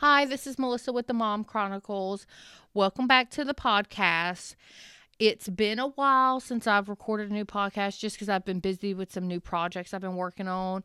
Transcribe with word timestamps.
Hi, 0.00 0.26
this 0.26 0.46
is 0.46 0.60
Melissa 0.60 0.92
with 0.92 1.08
the 1.08 1.12
Mom 1.12 1.42
Chronicles. 1.42 2.24
Welcome 2.72 3.08
back 3.08 3.32
to 3.32 3.44
the 3.44 3.52
podcast. 3.52 4.54
It's 5.18 5.48
been 5.48 5.80
a 5.80 5.88
while 5.88 6.38
since 6.38 6.68
I've 6.68 6.88
recorded 6.88 7.32
a 7.32 7.34
new 7.34 7.44
podcast 7.44 7.98
just 7.98 8.14
because 8.14 8.28
I've 8.28 8.44
been 8.44 8.60
busy 8.60 8.94
with 8.94 9.10
some 9.10 9.26
new 9.26 9.40
projects 9.40 9.92
I've 9.92 10.00
been 10.02 10.14
working 10.14 10.46
on 10.46 10.84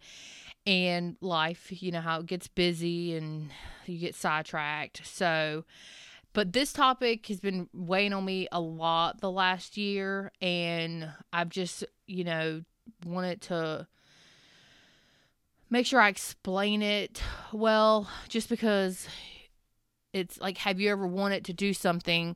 and 0.66 1.16
life, 1.22 1.68
you 1.70 1.92
know, 1.92 2.02
how 2.02 2.22
it 2.22 2.26
gets 2.26 2.48
busy 2.48 3.16
and 3.16 3.52
you 3.86 4.00
get 4.00 4.16
sidetracked. 4.16 5.06
So, 5.06 5.64
but 6.34 6.54
this 6.54 6.74
topic 6.74 7.28
has 7.28 7.40
been 7.40 7.70
weighing 7.72 8.14
on 8.14 8.26
me 8.26 8.48
a 8.52 8.60
lot 8.60 9.22
the 9.22 9.30
last 9.30 9.78
year, 9.78 10.32
and 10.42 11.08
I've 11.32 11.50
just, 11.50 11.86
you 12.08 12.24
know, 12.24 12.64
wanted 13.06 13.42
to 13.42 13.86
make 15.74 15.88
sure 15.88 16.00
I 16.00 16.10
explain 16.10 16.84
it 16.84 17.20
well, 17.52 18.08
just 18.30 18.48
because 18.48 19.08
it's 20.14 20.40
like, 20.40 20.60
have 20.60 20.80
you 20.80 20.92
ever 20.92 21.08
wanted 21.08 21.46
to 21.46 21.54
do 21.54 21.74
something 21.74 22.36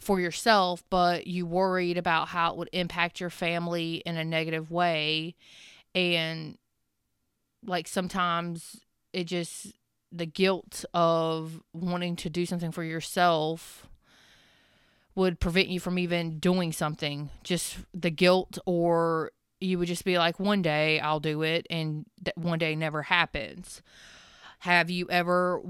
for 0.00 0.20
yourself, 0.20 0.84
but 0.90 1.26
you 1.26 1.44
worried 1.44 1.98
about 1.98 2.28
how 2.28 2.52
it 2.52 2.56
would 2.56 2.70
impact 2.72 3.18
your 3.18 3.30
family 3.30 3.96
in 4.06 4.16
a 4.16 4.24
negative 4.24 4.70
way? 4.70 5.34
And 5.92 6.56
like 7.66 7.88
sometimes 7.88 8.80
it 9.12 9.24
just 9.24 9.72
the 10.12 10.24
guilt 10.24 10.84
of 10.94 11.60
wanting 11.72 12.14
to 12.14 12.30
do 12.30 12.46
something 12.46 12.70
for 12.70 12.84
yourself 12.84 13.88
would 15.16 15.40
prevent 15.40 15.66
you 15.66 15.80
from 15.80 15.98
even 15.98 16.38
doing 16.38 16.70
something 16.70 17.28
just 17.42 17.78
the 17.92 18.10
guilt 18.10 18.56
or 18.66 19.32
you 19.60 19.78
would 19.78 19.88
just 19.88 20.04
be 20.04 20.18
like 20.18 20.40
one 20.40 20.62
day 20.62 21.00
I'll 21.00 21.20
do 21.20 21.42
it 21.42 21.66
and 21.70 22.06
that 22.22 22.36
one 22.36 22.58
day 22.58 22.74
never 22.74 23.02
happens 23.02 23.82
have 24.60 24.90
you 24.90 25.06
ever 25.08 25.62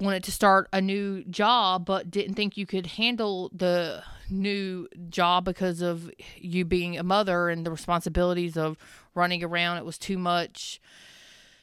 wanted 0.00 0.24
to 0.24 0.32
start 0.32 0.68
a 0.72 0.80
new 0.80 1.24
job 1.24 1.86
but 1.86 2.10
didn't 2.10 2.34
think 2.34 2.56
you 2.56 2.66
could 2.66 2.86
handle 2.86 3.50
the 3.54 4.02
new 4.30 4.88
job 5.08 5.44
because 5.44 5.80
of 5.80 6.10
you 6.36 6.64
being 6.64 6.98
a 6.98 7.02
mother 7.02 7.48
and 7.48 7.64
the 7.64 7.70
responsibilities 7.70 8.56
of 8.56 8.76
running 9.14 9.44
around 9.44 9.78
it 9.78 9.84
was 9.84 9.98
too 9.98 10.18
much 10.18 10.80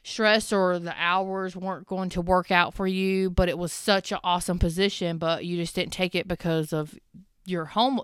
stress 0.04 0.52
or 0.52 0.80
the 0.80 0.96
hours 0.98 1.56
weren't 1.56 1.88
going 1.88 2.10
to 2.10 2.22
work 2.22 2.52
out 2.52 2.74
for 2.74 2.88
you, 2.88 3.30
but 3.30 3.50
it 3.50 3.58
was 3.58 3.72
such 3.72 4.12
an 4.12 4.20
awesome 4.24 4.60
position, 4.60 5.18
but 5.18 5.46
you 5.46 5.58
just 5.58 5.76
didn't 5.76 5.94
take 5.94 6.16
it 6.16 6.28
because 6.28 6.74
of 6.74 6.98
your 7.46 7.66
home, 7.66 8.02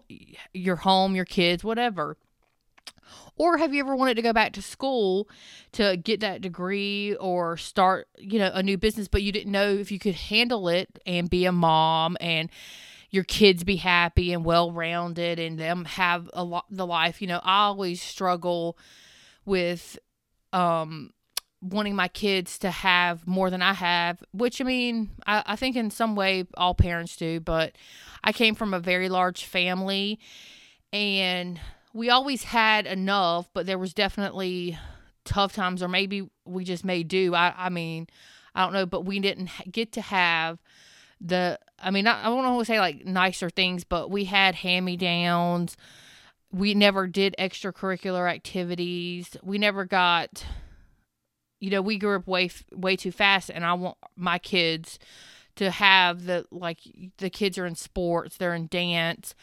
your 0.53 0.77
home, 0.77 1.15
your 1.15 1.25
kids, 1.25 1.63
whatever. 1.63 2.17
Or 3.35 3.57
have 3.57 3.73
you 3.73 3.81
ever 3.81 3.95
wanted 3.95 4.15
to 4.15 4.21
go 4.21 4.33
back 4.33 4.53
to 4.53 4.61
school 4.61 5.29
to 5.73 5.95
get 5.97 6.21
that 6.21 6.41
degree 6.41 7.15
or 7.15 7.55
start, 7.57 8.07
you 8.17 8.39
know, 8.39 8.51
a 8.53 8.63
new 8.63 8.77
business, 8.77 9.07
but 9.07 9.21
you 9.21 9.31
didn't 9.31 9.51
know 9.51 9.69
if 9.69 9.91
you 9.91 9.99
could 9.99 10.15
handle 10.15 10.67
it 10.67 10.99
and 11.05 11.29
be 11.29 11.45
a 11.45 11.51
mom 11.51 12.17
and 12.19 12.49
your 13.09 13.23
kids 13.23 13.63
be 13.63 13.77
happy 13.77 14.33
and 14.33 14.43
well 14.43 14.71
rounded 14.71 15.39
and 15.39 15.59
them 15.59 15.85
have 15.85 16.29
a 16.33 16.43
lot 16.43 16.65
the 16.69 16.85
life, 16.85 17.21
you 17.21 17.27
know, 17.27 17.39
I 17.43 17.65
always 17.65 18.01
struggle 18.01 18.77
with 19.45 19.99
um 20.51 21.11
wanting 21.61 21.95
my 21.95 22.07
kids 22.07 22.59
to 22.59 22.69
have 22.69 23.25
more 23.25 23.49
than 23.49 23.61
I 23.61 23.73
have, 23.73 24.23
which 24.31 24.61
I 24.61 24.63
mean, 24.63 25.09
I, 25.25 25.43
I 25.45 25.55
think 25.55 25.75
in 25.75 25.89
some 25.89 26.15
way 26.15 26.45
all 26.55 26.75
parents 26.75 27.15
do, 27.15 27.39
but 27.39 27.73
I 28.23 28.31
came 28.31 28.55
from 28.55 28.73
a 28.73 28.79
very 28.79 29.09
large 29.09 29.43
family 29.45 30.19
and 30.93 31.59
we 31.97 32.11
always 32.11 32.43
had 32.43 32.85
enough, 32.85 33.49
but 33.53 33.65
there 33.65 33.79
was 33.79 33.91
definitely 33.91 34.77
tough 35.25 35.53
times, 35.53 35.81
or 35.81 35.87
maybe 35.87 36.29
we 36.45 36.63
just 36.63 36.85
may 36.85 37.01
do. 37.01 37.33
I, 37.33 37.53
I 37.57 37.69
mean, 37.69 38.07
I 38.53 38.63
don't 38.63 38.73
know, 38.73 38.85
but 38.85 39.03
we 39.03 39.19
didn't 39.19 39.49
get 39.71 39.91
to 39.93 40.01
have 40.01 40.59
the, 41.19 41.59
I 41.79 41.89
mean, 41.89 42.05
I, 42.05 42.21
I 42.21 42.25
don't 42.25 42.45
always 42.45 42.67
say 42.67 42.79
like 42.79 43.03
nicer 43.03 43.49
things, 43.49 43.83
but 43.83 44.11
we 44.11 44.25
had 44.25 44.53
hand 44.53 44.85
me 44.85 44.95
downs. 44.95 45.75
We 46.51 46.75
never 46.75 47.07
did 47.07 47.35
extracurricular 47.39 48.31
activities. 48.31 49.35
We 49.41 49.57
never 49.57 49.83
got 49.83 50.45
you 51.59 51.71
know, 51.71 51.81
we 51.81 51.97
grew 51.97 52.15
up 52.15 52.27
way 52.27 52.51
way 52.71 52.95
too 52.95 53.11
fast, 53.11 53.49
and 53.49 53.65
I 53.65 53.73
want 53.73 53.97
my 54.15 54.37
kids 54.37 54.99
to 55.55 55.71
have 55.71 56.25
the 56.25 56.45
like 56.51 56.81
the 57.17 57.31
kids 57.31 57.57
are 57.57 57.65
in 57.65 57.73
sports, 57.73 58.37
they're 58.37 58.53
in 58.53 58.67
dance. 58.67 59.33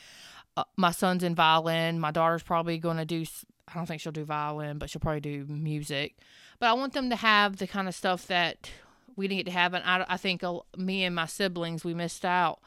Uh, 0.57 0.65
my 0.77 0.91
son's 0.91 1.25
in 1.25 1.35
violin. 1.35 1.99
My 1.99 2.11
daughter's 2.11 2.43
probably 2.43 2.79
going 2.79 2.99
to 2.99 3.05
do. 3.05 3.25
I 3.69 3.75
don't 3.75 3.87
think 3.87 4.01
she'll 4.01 4.13
do 4.13 4.25
violin, 4.25 4.79
but 4.79 4.91
she'll 4.91 5.01
probably 5.01 5.21
do 5.21 5.47
music. 5.49 6.17
But 6.59 6.69
I 6.69 6.73
want 6.75 6.93
them 6.93 7.11
to 7.11 7.17
have 7.17 7.57
the 7.57 7.67
kind 7.67 7.89
of 7.89 7.95
stuff 7.95 8.27
that 8.29 8.71
we 9.17 9.29
didn't 9.29 9.45
get 9.45 9.53
to 9.53 9.59
have, 9.59 9.75
and 9.75 9.85
I, 9.85 10.05
I 10.09 10.17
think 10.17 10.43
uh, 10.43 10.59
me 10.77 11.05
and 11.05 11.15
my 11.15 11.27
siblings 11.27 11.85
we 11.85 11.95
missed 11.95 12.25
out 12.25 12.61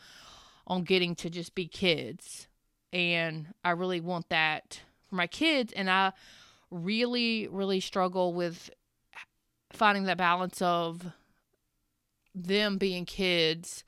on 0.66 0.84
getting 0.84 1.16
to 1.16 1.30
just 1.30 1.56
be 1.56 1.68
kids, 1.68 2.48
and 2.94 3.54
I 3.64 3.72
really 3.72 4.00
want 4.00 4.30
that 4.30 4.82
for 5.10 5.16
my 5.16 5.28
kids, 5.28 5.74
and 5.74 5.90
I 5.90 6.14
really 6.72 7.48
really 7.48 7.80
struggle 7.80 8.34
with 8.34 8.70
finding 9.72 10.04
that 10.04 10.18
balance 10.18 10.62
of 10.62 11.06
them 12.36 12.78
being 12.78 13.06
kids 13.06 13.84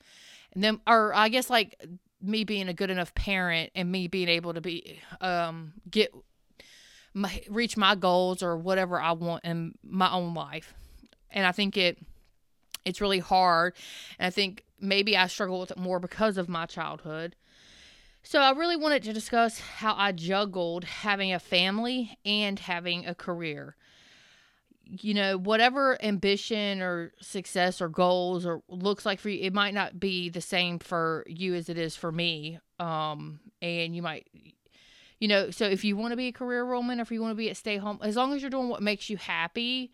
and 0.52 0.64
them 0.64 0.80
or 0.86 1.14
I 1.14 1.28
guess 1.28 1.50
like 1.50 1.82
me 2.22 2.44
being 2.44 2.68
a 2.68 2.74
good 2.74 2.90
enough 2.90 3.14
parent 3.14 3.70
and 3.74 3.90
me 3.90 4.08
being 4.08 4.28
able 4.28 4.54
to 4.54 4.60
be 4.60 5.00
um 5.20 5.72
get 5.90 6.12
my, 7.14 7.42
reach 7.48 7.76
my 7.76 7.94
goals 7.94 8.42
or 8.42 8.56
whatever 8.56 9.00
I 9.00 9.12
want 9.12 9.44
in 9.44 9.74
my 9.82 10.10
own 10.12 10.34
life. 10.34 10.74
And 11.30 11.46
I 11.46 11.52
think 11.52 11.76
it 11.76 11.98
it's 12.84 13.00
really 13.00 13.18
hard 13.18 13.74
and 14.18 14.26
I 14.26 14.30
think 14.30 14.64
maybe 14.80 15.16
I 15.16 15.26
struggle 15.26 15.60
with 15.60 15.70
it 15.70 15.78
more 15.78 16.00
because 16.00 16.38
of 16.38 16.48
my 16.48 16.66
childhood. 16.66 17.36
So 18.22 18.40
I 18.40 18.52
really 18.52 18.76
wanted 18.76 19.02
to 19.04 19.12
discuss 19.12 19.60
how 19.60 19.94
I 19.96 20.12
juggled 20.12 20.84
having 20.84 21.32
a 21.32 21.38
family 21.38 22.18
and 22.24 22.58
having 22.58 23.06
a 23.06 23.14
career 23.14 23.76
you 24.90 25.14
know, 25.14 25.38
whatever 25.38 26.02
ambition 26.02 26.82
or 26.82 27.12
success 27.20 27.80
or 27.80 27.88
goals 27.88 28.44
or 28.44 28.62
looks 28.68 29.06
like 29.06 29.20
for 29.20 29.28
you, 29.28 29.40
it 29.42 29.54
might 29.54 29.74
not 29.74 30.00
be 30.00 30.28
the 30.28 30.40
same 30.40 30.78
for 30.78 31.24
you 31.28 31.54
as 31.54 31.68
it 31.68 31.78
is 31.78 31.94
for 31.94 32.10
me. 32.10 32.58
Um, 32.78 33.40
and 33.62 33.94
you 33.94 34.02
might, 34.02 34.26
you 35.18 35.28
know, 35.28 35.50
so 35.50 35.66
if 35.66 35.84
you 35.84 35.96
want 35.96 36.12
to 36.12 36.16
be 36.16 36.28
a 36.28 36.32
career 36.32 36.66
woman 36.66 36.98
or 36.98 37.02
if 37.02 37.12
you 37.12 37.20
want 37.20 37.32
to 37.32 37.36
be 37.36 37.50
a 37.50 37.54
stay 37.54 37.76
home, 37.76 38.00
as 38.02 38.16
long 38.16 38.34
as 38.34 38.42
you're 38.42 38.50
doing 38.50 38.68
what 38.68 38.82
makes 38.82 39.08
you 39.08 39.16
happy, 39.16 39.92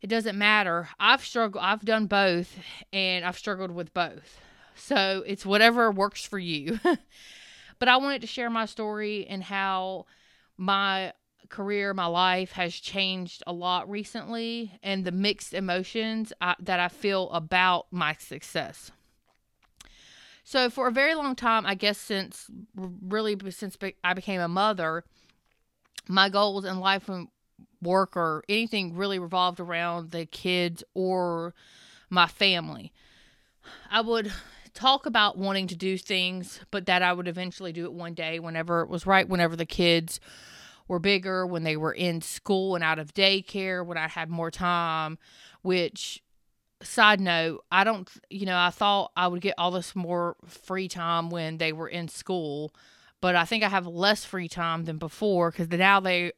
it 0.00 0.06
doesn't 0.08 0.38
matter. 0.38 0.88
I've 1.00 1.24
struggled, 1.24 1.64
I've 1.64 1.84
done 1.84 2.06
both 2.06 2.56
and 2.92 3.24
I've 3.24 3.38
struggled 3.38 3.72
with 3.72 3.92
both. 3.92 4.40
So 4.76 5.24
it's 5.26 5.44
whatever 5.44 5.90
works 5.90 6.24
for 6.24 6.38
you. 6.38 6.78
but 7.78 7.88
I 7.88 7.96
wanted 7.96 8.20
to 8.20 8.26
share 8.26 8.50
my 8.50 8.66
story 8.66 9.26
and 9.26 9.42
how 9.42 10.06
my 10.56 11.12
career, 11.48 11.94
my 11.94 12.06
life 12.06 12.52
has 12.52 12.74
changed 12.74 13.42
a 13.46 13.52
lot 13.52 13.88
recently, 13.88 14.78
and 14.82 15.04
the 15.04 15.12
mixed 15.12 15.54
emotions 15.54 16.32
I, 16.40 16.54
that 16.60 16.80
I 16.80 16.88
feel 16.88 17.30
about 17.30 17.86
my 17.90 18.14
success. 18.14 18.90
So, 20.44 20.70
for 20.70 20.86
a 20.86 20.92
very 20.92 21.14
long 21.14 21.34
time, 21.34 21.66
I 21.66 21.74
guess 21.74 21.98
since 21.98 22.48
really 22.76 23.36
since 23.50 23.76
I 24.04 24.14
became 24.14 24.40
a 24.40 24.48
mother, 24.48 25.04
my 26.08 26.28
goals 26.28 26.64
in 26.64 26.78
life 26.78 27.08
and 27.08 27.28
work 27.82 28.16
or 28.16 28.44
anything 28.48 28.94
really 28.94 29.18
revolved 29.18 29.60
around 29.60 30.10
the 30.10 30.26
kids 30.26 30.84
or 30.94 31.54
my 32.10 32.26
family. 32.26 32.92
I 33.90 34.00
would 34.00 34.32
talk 34.72 35.06
about 35.06 35.38
wanting 35.38 35.66
to 35.68 35.76
do 35.76 35.98
things, 35.98 36.60
but 36.70 36.86
that 36.86 37.02
I 37.02 37.12
would 37.12 37.26
eventually 37.26 37.72
do 37.72 37.84
it 37.84 37.92
one 37.92 38.14
day 38.14 38.38
whenever 38.38 38.82
it 38.82 38.88
was 38.88 39.06
right, 39.06 39.28
whenever 39.28 39.56
the 39.56 39.66
kids 39.66 40.20
were 40.88 40.98
bigger, 40.98 41.46
when 41.46 41.64
they 41.64 41.76
were 41.76 41.92
in 41.92 42.20
school 42.20 42.74
and 42.74 42.84
out 42.84 42.98
of 42.98 43.14
daycare, 43.14 43.84
when 43.84 43.98
I 43.98 44.08
had 44.08 44.30
more 44.30 44.50
time, 44.50 45.18
which 45.62 46.22
side 46.82 47.20
note, 47.20 47.64
I 47.70 47.84
don't, 47.84 48.08
you 48.30 48.46
know, 48.46 48.58
I 48.58 48.70
thought 48.70 49.12
I 49.16 49.28
would 49.28 49.40
get 49.40 49.54
all 49.58 49.70
this 49.70 49.96
more 49.96 50.36
free 50.46 50.88
time 50.88 51.30
when 51.30 51.58
they 51.58 51.72
were 51.72 51.88
in 51.88 52.08
school, 52.08 52.72
but 53.20 53.34
I 53.34 53.44
think 53.44 53.64
I 53.64 53.68
have 53.68 53.86
less 53.86 54.24
free 54.24 54.48
time 54.48 54.84
than 54.84 54.98
before 54.98 55.50
because 55.50 55.68
now 55.68 56.00
they 56.00 56.32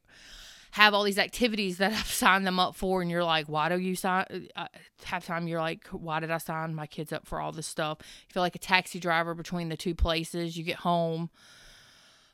have 0.72 0.94
all 0.94 1.02
these 1.02 1.18
activities 1.18 1.78
that 1.78 1.92
I've 1.92 2.06
signed 2.06 2.46
them 2.46 2.60
up 2.60 2.74
for, 2.74 3.02
and 3.02 3.10
you're 3.10 3.24
like, 3.24 3.48
why 3.48 3.68
do 3.68 3.78
you 3.78 3.96
sign? 3.96 4.48
Uh, 4.54 4.66
half 5.04 5.26
time, 5.26 5.48
you're 5.48 5.60
like, 5.60 5.86
why 5.88 6.20
did 6.20 6.30
I 6.30 6.38
sign 6.38 6.74
my 6.74 6.86
kids 6.86 7.12
up 7.12 7.26
for 7.26 7.40
all 7.40 7.52
this 7.52 7.66
stuff? 7.66 7.98
You 8.00 8.32
feel 8.32 8.42
like 8.42 8.54
a 8.54 8.60
taxi 8.60 9.00
driver 9.00 9.34
between 9.34 9.68
the 9.68 9.76
two 9.76 9.94
places. 9.94 10.56
You 10.56 10.64
get 10.64 10.76
home 10.76 11.30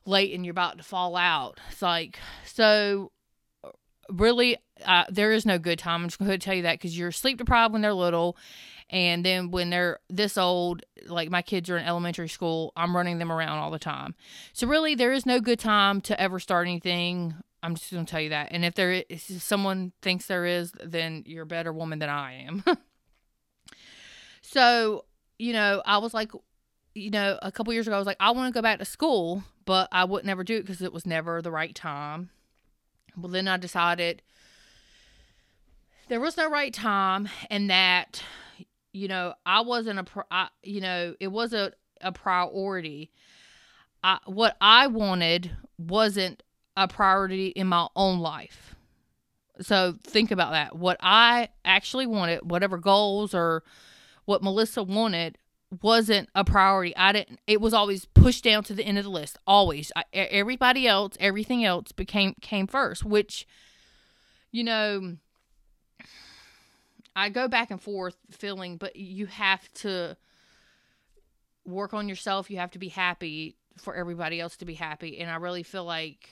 late 0.07 0.35
and 0.35 0.45
you're 0.45 0.53
about 0.53 0.79
to 0.79 0.85
fall 0.85 1.17
out. 1.17 1.61
It's 1.71 1.83
like, 1.83 2.19
so 2.45 3.13
really, 4.09 4.57
uh, 4.85 5.05
there 5.09 5.33
is 5.33 5.47
no 5.47 5.59
good 5.59 5.79
time. 5.79 6.03
I'm 6.03 6.09
just 6.09 6.19
going 6.19 6.31
to 6.31 6.39
tell 6.39 6.55
you 6.55 6.63
that 6.63 6.79
because 6.79 6.97
you're 6.97 7.13
sleep 7.13 7.39
deprived 7.39 7.73
when 7.73 7.83
they're 7.83 7.95
little. 7.95 8.37
And 8.91 9.25
then 9.25 9.51
when 9.51 9.71
they're 9.71 9.99
this 10.11 10.37
old, 10.37 10.83
like 11.07 11.31
my 11.31 11.43
kids 11.43 11.71
are 11.71 11.79
in 11.79 11.85
elementary 11.85 12.29
school, 12.29 12.73
I'm 12.77 12.95
running 12.95 13.19
them 13.19 13.33
around 13.33 13.59
all 13.59 13.71
the 13.71 13.79
time. 13.79 14.15
So 14.53 14.67
really, 14.67 14.95
there 14.95 15.13
is 15.13 15.25
no 15.25 15.41
good 15.41 15.59
time 15.59 16.01
to 16.03 16.21
ever 16.21 16.39
start 16.39 16.67
anything. 16.67 17.35
I'm 17.63 17.75
just 17.75 17.91
going 17.91 18.05
to 18.05 18.11
tell 18.11 18.21
you 18.21 18.29
that. 18.29 18.49
And 18.51 18.65
if 18.65 18.75
there 18.75 18.93
is, 18.93 19.05
if 19.09 19.43
someone 19.43 19.93
thinks 20.03 20.27
there 20.27 20.45
is, 20.45 20.73
then 20.85 21.23
you're 21.27 21.45
a 21.45 21.47
better 21.47 21.73
woman 21.73 21.99
than 21.99 22.11
I 22.11 22.45
am. 22.47 22.63
So, 24.45 25.07
you 25.39 25.53
know, 25.53 25.83
I 25.85 25.99
was 25.99 26.15
like, 26.15 26.31
you 26.95 27.11
know, 27.11 27.39
a 27.43 27.51
couple 27.51 27.73
years 27.73 27.87
ago, 27.87 27.97
I 27.97 27.99
was 27.99 28.07
like, 28.07 28.17
I 28.21 28.31
want 28.31 28.53
to 28.53 28.57
go 28.57 28.63
back 28.63 28.79
to 28.79 28.85
school, 28.85 29.43
but 29.65 29.89
I 29.91 30.05
would 30.05 30.25
never 30.25 30.45
do 30.45 30.57
it 30.57 30.63
because 30.63 30.81
it 30.81 30.93
was 30.93 31.05
never 31.05 31.43
the 31.43 31.51
right 31.51 31.75
time. 31.75 32.31
Well, 33.17 33.31
then 33.31 33.49
I 33.49 33.57
decided 33.57 34.23
there 36.09 36.21
was 36.21 36.37
no 36.37 36.49
right 36.49 36.73
time, 36.73 37.29
and 37.51 37.71
that, 37.71 38.23
you 38.93 39.09
know, 39.09 39.35
I 39.45 39.63
wasn't 39.63 39.99
a, 39.99 40.05
pro- 40.05 40.25
I, 40.31 40.49
you 40.63 40.81
know, 40.81 41.15
it 41.19 41.29
was 41.29 41.53
a, 41.53 41.73
a 42.01 42.13
priority. 42.13 43.11
I, 44.03 44.19
what 44.27 44.57
I 44.61 44.87
wanted 44.87 45.51
wasn't 45.79 46.43
a 46.77 46.87
priority 46.89 47.49
in 47.49 47.67
my 47.69 47.89
own 47.97 48.19
life. 48.21 48.75
So 49.61 49.97
think 50.03 50.31
about 50.31 50.53
that. 50.53 50.77
What 50.77 50.97
I 51.01 51.49
actually 51.65 52.07
wanted, 52.07 52.51
whatever 52.51 52.77
goals 52.77 53.35
or 53.35 53.63
what 54.25 54.43
Melissa 54.43 54.83
wanted, 54.83 55.39
wasn't 55.83 56.29
a 56.35 56.45
priority. 56.45 56.97
I 56.97 57.13
didn't. 57.13 57.41
It 57.47 57.61
was 57.61 57.75
always 57.75 58.05
pushed 58.05 58.45
down 58.45 58.65
to 58.65 58.75
the 58.75 58.85
end 58.85 58.99
of 58.99 59.05
the 59.05 59.11
list. 59.11 59.39
Always. 59.47 59.91
I, 59.97 60.05
everybody 60.13 60.87
else, 60.87 61.17
everything 61.21 61.65
else 61.65 61.93
became 61.93 62.35
came 62.41 62.67
first. 62.67 63.05
Which, 63.05 63.47
you 64.53 64.65
know, 64.65 65.17
I 67.17 67.29
go 67.29 67.49
back 67.49 67.71
and 67.71 67.81
forth 67.81 68.17
feeling, 68.31 68.77
but 68.77 68.97
you 68.97 69.27
have 69.27 69.73
to 69.75 70.17
work 71.65 71.95
on 71.95 72.09
yourself. 72.09 72.51
You 72.51 72.59
have 72.59 72.73
to 72.73 72.79
be 72.79 72.89
happy 72.89 73.57
for 73.79 73.95
everybody 73.95 74.41
else 74.41 74.57
to 74.59 74.65
be 74.65 74.75
happy. 74.75 75.19
And 75.19 75.31
I 75.31 75.37
really 75.37 75.63
feel 75.63 75.85
like 75.85 76.31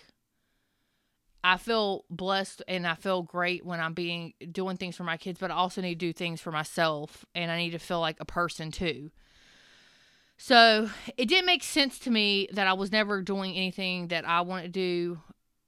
I 1.44 1.56
feel 1.56 2.04
blessed 2.08 2.62
and 2.68 2.86
I 2.86 2.94
feel 2.94 3.22
great 3.22 3.64
when 3.64 3.80
I'm 3.80 3.94
being 3.94 4.34
doing 4.52 4.76
things 4.76 4.96
for 4.96 5.04
my 5.04 5.16
kids, 5.16 5.40
but 5.40 5.50
I 5.50 5.54
also 5.54 5.80
need 5.80 5.98
to 5.98 6.06
do 6.06 6.12
things 6.12 6.40
for 6.40 6.52
myself 6.52 7.24
and 7.34 7.50
I 7.50 7.56
need 7.56 7.70
to 7.70 7.78
feel 7.78 8.00
like 8.00 8.18
a 8.20 8.24
person 8.24 8.70
too. 8.70 9.10
So 10.36 10.90
it 11.16 11.26
didn't 11.28 11.46
make 11.46 11.62
sense 11.62 11.98
to 12.00 12.10
me 12.10 12.48
that 12.52 12.66
I 12.66 12.72
was 12.72 12.90
never 12.90 13.22
doing 13.22 13.54
anything 13.54 14.08
that 14.08 14.26
I 14.26 14.40
wanted 14.40 14.72
to 14.74 14.80
do 14.80 15.20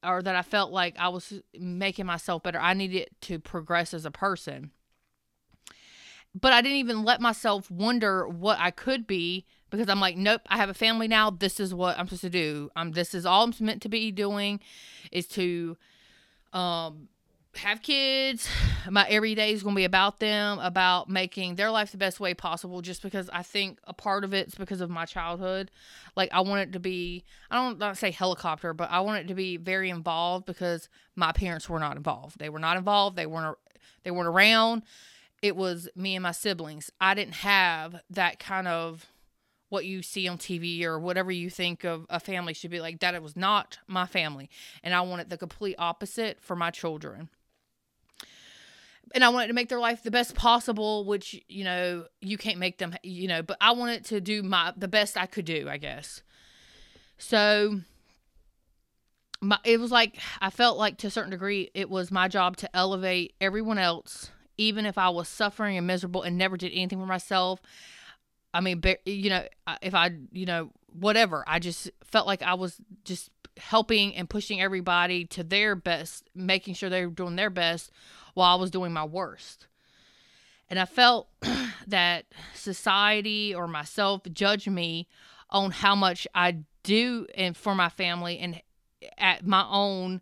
or 0.05 0.22
that 0.22 0.37
I 0.37 0.43
felt 0.43 0.72
like 0.72 0.96
I 0.99 1.08
was 1.08 1.40
making 1.58 2.06
myself 2.06 2.43
better. 2.43 2.58
I 2.58 2.75
needed 2.75 3.08
to 3.22 3.38
progress 3.38 3.94
as 3.94 4.05
a 4.05 4.11
person. 4.11 4.70
But 6.38 6.52
I 6.52 6.61
didn't 6.61 6.78
even 6.78 7.05
let 7.05 7.20
myself 7.20 7.70
wonder 7.70 8.26
what 8.26 8.58
I 8.58 8.70
could 8.72 9.06
be 9.06 9.46
because 9.70 9.88
I'm 9.88 10.00
like, 10.00 10.16
nope, 10.16 10.43
I 10.49 10.56
have 10.56 10.69
a 10.69 10.75
family 10.75 11.08
now. 11.08 11.31
This 11.31 11.61
is 11.61 11.72
what 11.72 11.99
I'm 11.99 12.06
supposed 12.06 12.22
to 12.22 12.31
do. 12.31 12.70
Um, 12.75 12.93
this 12.93 13.14
is 13.14 13.25
all 13.25 13.44
I'm 13.44 13.55
meant 13.61 13.82
to 13.82 13.88
be 13.88 14.11
doing 14.11 14.61
is 15.12 15.26
to 15.28 15.76
um 16.52 17.08
have 17.59 17.83
kids. 17.83 18.49
My 18.91 19.06
every 19.09 19.35
day 19.35 19.53
is 19.53 19.62
going 19.62 19.75
to 19.75 19.79
be 19.79 19.85
about 19.85 20.21
them, 20.21 20.59
about 20.59 21.09
making 21.09 21.55
their 21.55 21.71
life 21.71 21.93
the 21.93 21.99
best 21.99 22.21
way 22.21 22.35
possible. 22.35 22.83
Just 22.83 23.03
because 23.03 23.31
I 23.33 23.43
think 23.43 23.79
a 23.85 23.93
part 23.93 24.25
of 24.25 24.35
it's 24.35 24.55
because 24.55 24.81
of 24.81 24.91
my 24.91 25.05
childhood. 25.05 25.71
Like 26.17 26.31
I 26.33 26.41
want 26.41 26.61
it 26.62 26.73
to 26.73 26.81
be, 26.81 27.25
I 27.51 27.56
don't 27.56 27.79
not 27.79 27.97
say 27.97 28.11
helicopter, 28.11 28.75
but 28.75 28.91
I 28.91 29.01
want 29.01 29.25
it 29.25 29.29
to 29.29 29.35
be 29.35 29.56
very 29.56 29.91
involved 29.91 30.47
because 30.47 30.89
my 31.17 31.33
parents 31.33 31.69
were 31.69 31.79
not 31.79 31.97
involved. 31.97 32.39
They 32.39 32.49
were 32.49 32.59
not 32.59 32.77
involved. 32.77 33.17
They 33.17 33.27
weren't. 33.27 33.59
They 34.03 34.11
weren't 34.11 34.29
around. 34.29 34.83
It 35.41 35.57
was 35.57 35.89
me 35.97 36.15
and 36.15 36.23
my 36.23 36.33
siblings. 36.33 36.91
I 37.00 37.15
didn't 37.15 37.37
have 37.37 38.00
that 38.11 38.39
kind 38.39 38.69
of 38.69 39.07
what 39.71 39.87
you 39.87 40.03
see 40.03 40.29
on 40.29 40.39
TV 40.39 40.85
or 40.85 40.99
whatever 40.99 41.33
you 41.33 41.50
think 41.50 41.85
of 41.85 42.07
a 42.11 42.21
family 42.21 42.55
should 42.55 42.71
be 42.71 42.81
like. 42.81 43.00
That 43.00 43.15
it 43.15 43.23
was 43.23 43.37
not 43.37 43.79
my 43.87 44.07
family, 44.07 44.50
and 44.83 44.95
I 44.95 45.00
wanted 45.00 45.31
the 45.31 45.39
complete 45.39 45.77
opposite 45.79 46.41
for 46.41 46.55
my 46.55 46.71
children 46.71 47.31
and 49.15 49.25
I 49.25 49.29
wanted 49.29 49.49
to 49.49 49.53
make 49.53 49.69
their 49.69 49.81
life 49.81 50.03
the 50.03 50.11
best 50.11 50.35
possible, 50.35 51.05
which 51.05 51.41
you 51.49 51.65
know 51.65 52.06
you 52.21 52.39
can't 52.39 52.59
make 52.59 52.79
them, 52.79 52.95
you 53.03 53.29
know, 53.29 53.43
but 53.43 53.56
I 53.61 53.73
wanted 53.73 54.05
to 54.06 54.21
do 54.21 54.43
my 54.43 54.73
the 54.77 54.89
best 54.89 55.17
I 55.17 55.27
could 55.27 55.45
do, 55.45 55.69
I 55.69 55.77
guess. 55.77 56.23
So 57.19 57.81
my 59.41 59.59
it 59.65 59.81
was 59.81 59.91
like 59.91 60.19
I 60.41 60.51
felt 60.51 60.79
like 60.79 60.99
to 60.99 61.09
a 61.09 61.11
certain 61.11 61.31
degree 61.31 61.71
it 61.75 61.91
was 61.91 62.11
my 62.11 62.29
job 62.29 62.56
to 62.59 62.77
elevate 62.77 63.35
everyone 63.41 63.79
else, 63.79 64.31
even 64.56 64.87
if 64.87 64.99
I 64.99 65.09
was 65.11 65.29
suffering 65.29 65.77
and 65.77 65.87
miserable 65.87 66.23
and 66.23 66.39
never 66.39 66.57
did 66.57 66.73
anything 66.73 66.99
for 66.99 67.07
myself. 67.07 67.61
I 68.53 68.61
mean, 68.61 68.83
you 69.05 69.31
know, 69.31 69.45
if 69.83 69.97
I, 69.97 70.12
you 70.31 70.47
know, 70.47 70.71
whatever, 70.93 71.43
I 71.47 71.59
just 71.59 71.91
felt 72.05 72.29
like 72.29 72.41
I 72.41 72.55
was 72.55 72.81
just 73.05 73.31
helping 73.57 74.15
and 74.15 74.31
pushing 74.31 74.61
everybody 74.61 75.25
to 75.27 75.43
their 75.43 75.75
best, 75.75 76.31
making 76.37 76.75
sure 76.75 76.89
they 76.89 77.05
were 77.05 77.12
doing 77.12 77.35
their 77.35 77.50
best 77.50 77.91
while 78.35 78.57
I 78.57 78.61
was 78.61 78.71
doing 78.71 78.93
my 78.93 79.05
worst. 79.05 79.67
And 80.69 80.79
I 80.79 80.85
felt 80.85 81.29
that 81.87 82.27
society 82.55 83.55
or 83.55 83.67
myself 83.67 84.23
judged 84.33 84.71
me 84.71 85.09
on 85.51 85.71
how 85.71 85.95
much 85.95 86.27
I 86.35 86.59
do 86.83 87.27
and 87.35 87.57
for 87.57 87.75
my 87.75 87.89
family 87.89 88.39
and 88.39 88.61
at 89.19 89.47
my 89.47 89.67
own 89.69 90.21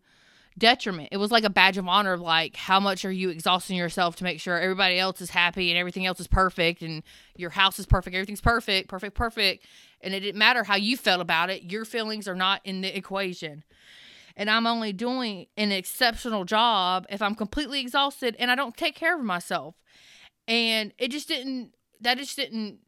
detriment. 0.57 1.09
It 1.11 1.17
was 1.17 1.31
like 1.31 1.43
a 1.43 1.49
badge 1.49 1.77
of 1.77 1.87
honor 1.87 2.17
like 2.17 2.55
how 2.55 2.79
much 2.79 3.05
are 3.05 3.11
you 3.11 3.29
exhausting 3.29 3.75
yourself 3.77 4.15
to 4.17 4.23
make 4.23 4.39
sure 4.39 4.59
everybody 4.59 4.99
else 4.99 5.19
is 5.21 5.31
happy 5.31 5.71
and 5.71 5.79
everything 5.79 6.05
else 6.05 6.19
is 6.19 6.27
perfect 6.27 6.81
and 6.81 7.01
your 7.35 7.49
house 7.49 7.79
is 7.79 7.85
perfect, 7.85 8.15
everything's 8.15 8.41
perfect, 8.41 8.87
perfect, 8.87 9.15
perfect. 9.15 9.65
And 10.01 10.13
it 10.13 10.19
didn't 10.19 10.37
matter 10.37 10.63
how 10.63 10.75
you 10.75 10.97
felt 10.97 11.21
about 11.21 11.49
it. 11.49 11.63
Your 11.63 11.85
feelings 11.85 12.27
are 12.27 12.35
not 12.35 12.61
in 12.63 12.81
the 12.81 12.95
equation 12.95 13.63
and 14.35 14.49
I'm 14.49 14.67
only 14.67 14.93
doing 14.93 15.47
an 15.57 15.71
exceptional 15.71 16.45
job 16.45 17.05
if 17.09 17.21
I'm 17.21 17.35
completely 17.35 17.79
exhausted 17.79 18.35
and 18.39 18.49
I 18.49 18.55
don't 18.55 18.75
take 18.75 18.95
care 18.95 19.17
of 19.17 19.23
myself. 19.23 19.75
And 20.47 20.93
it 20.97 21.11
just 21.11 21.27
didn't, 21.27 21.73
that 22.01 22.17
just 22.17 22.35
didn't 22.35 22.79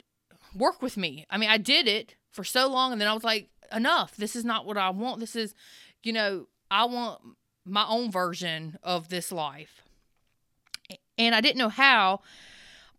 work 0.55 0.81
with 0.81 0.97
me. 0.97 1.25
I 1.29 1.37
mean, 1.37 1.49
I 1.49 1.57
did 1.57 1.87
it 1.87 2.15
for 2.31 2.43
so 2.43 2.67
long 2.67 2.91
and 2.91 2.99
then 2.99 3.07
I 3.07 3.13
was 3.13 3.23
like, 3.23 3.49
enough. 3.71 4.15
This 4.15 4.35
is 4.35 4.45
not 4.45 4.65
what 4.65 4.77
I 4.77 4.89
want. 4.89 5.19
This 5.19 5.35
is, 5.35 5.53
you 6.03 6.13
know, 6.13 6.47
I 6.69 6.85
want 6.85 7.21
my 7.65 7.85
own 7.87 8.11
version 8.11 8.77
of 8.83 9.09
this 9.09 9.31
life. 9.31 9.81
And 11.17 11.33
I 11.33 11.41
didn't 11.41 11.57
know 11.57 11.69
how, 11.69 12.21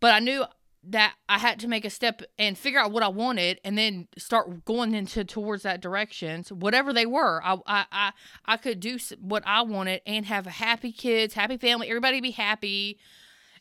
but 0.00 0.14
I 0.14 0.18
knew 0.18 0.44
that 0.88 1.14
I 1.28 1.38
had 1.38 1.58
to 1.60 1.68
make 1.68 1.84
a 1.84 1.90
step 1.90 2.22
and 2.38 2.56
figure 2.56 2.78
out 2.78 2.92
what 2.92 3.02
I 3.02 3.08
wanted 3.08 3.60
and 3.64 3.76
then 3.76 4.06
start 4.16 4.64
going 4.64 4.94
into 4.94 5.24
towards 5.24 5.64
that 5.64 5.80
direction. 5.80 6.44
So 6.44 6.54
whatever 6.54 6.92
they 6.92 7.06
were, 7.06 7.42
I, 7.44 7.56
I, 7.66 7.84
I, 7.90 8.12
I 8.44 8.56
could 8.56 8.78
do 8.78 8.98
what 9.20 9.42
I 9.46 9.62
wanted 9.62 10.00
and 10.06 10.26
have 10.26 10.46
happy 10.46 10.92
kids, 10.92 11.34
happy 11.34 11.56
family, 11.56 11.88
everybody 11.88 12.20
be 12.20 12.30
happy. 12.30 12.98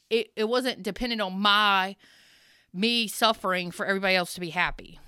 It, 0.10 0.32
it 0.36 0.48
wasn't 0.48 0.84
dependent 0.84 1.22
on 1.22 1.40
my, 1.40 1.96
me 2.72 3.08
suffering 3.08 3.72
for 3.72 3.88
everybody 3.88 4.16
else 4.16 4.36
to 4.36 4.40
be 4.40 4.52
happy. 4.52 5.00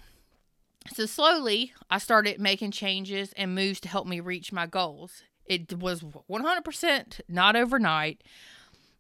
So 0.94 1.06
slowly 1.06 1.74
I 1.89 2.00
started 2.00 2.39
making 2.39 2.72
changes 2.72 3.32
and 3.34 3.53
moves 3.53 3.80
to 3.82 3.89
help 3.89 4.08
me 4.08 4.22
reach 4.22 4.51
my 4.51 4.65
goals. 4.65 5.24
It 5.46 5.77
was 5.77 6.01
100% 6.01 7.22
not 7.30 7.56
overnight, 7.56 8.24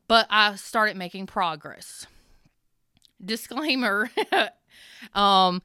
but 0.07 0.27
I 0.29 0.55
started 0.55 0.97
making 0.97 1.25
progress 1.25 2.05
disclaimer. 3.23 4.09
Um 5.13 5.61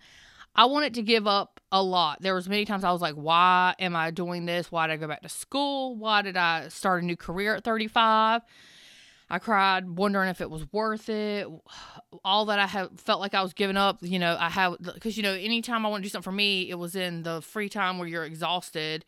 i 0.55 0.67
wanted 0.67 0.95
to 0.95 1.03
give 1.03 1.27
up 1.27 1.59
a 1.73 1.83
lot. 1.83 2.21
There 2.21 2.35
was 2.35 2.49
many 2.49 2.65
times 2.67 2.85
i 2.85 2.93
was 2.93 3.01
like 3.01 3.15
why 3.15 3.75
am 3.79 3.97
i 3.97 4.11
doing 4.11 4.45
this? 4.45 4.71
Why 4.71 4.87
did 4.87 4.93
i 4.93 4.97
go 4.99 5.09
back 5.09 5.23
to 5.23 5.29
school? 5.29 5.97
Why 5.97 6.23
did 6.23 6.37
i 6.37 6.69
start 6.69 7.03
a 7.03 7.07
new 7.07 7.17
career 7.17 7.57
at 7.57 7.65
35 7.65 8.43
i 9.31 9.39
cried 9.39 9.89
wondering 9.89 10.29
if 10.29 10.43
it 10.43 10.51
was 10.51 10.71
worth 10.73 11.09
it. 11.09 11.49
All 12.25 12.45
that 12.47 12.59
i 12.59 12.67
have 12.67 13.01
felt 13.01 13.21
like 13.21 13.35
i 13.35 13.43
was 13.43 13.55
giving 13.55 13.79
up 13.79 13.99
you 14.03 14.19
know 14.19 14.37
i 14.39 14.51
have 14.51 14.77
because 14.81 15.17
you 15.17 15.23
know 15.23 15.33
anytime 15.33 15.87
i 15.87 15.89
want 15.89 16.03
to 16.03 16.07
do 16.07 16.11
something 16.11 16.31
for 16.31 16.33
me 16.37 16.69
it 16.69 16.79
was 16.79 16.95
in 16.95 17.23
the 17.23 17.41
free 17.41 17.71
time 17.71 17.99
where 17.99 18.07
you're 18.07 18.25
exhausted 18.25 19.05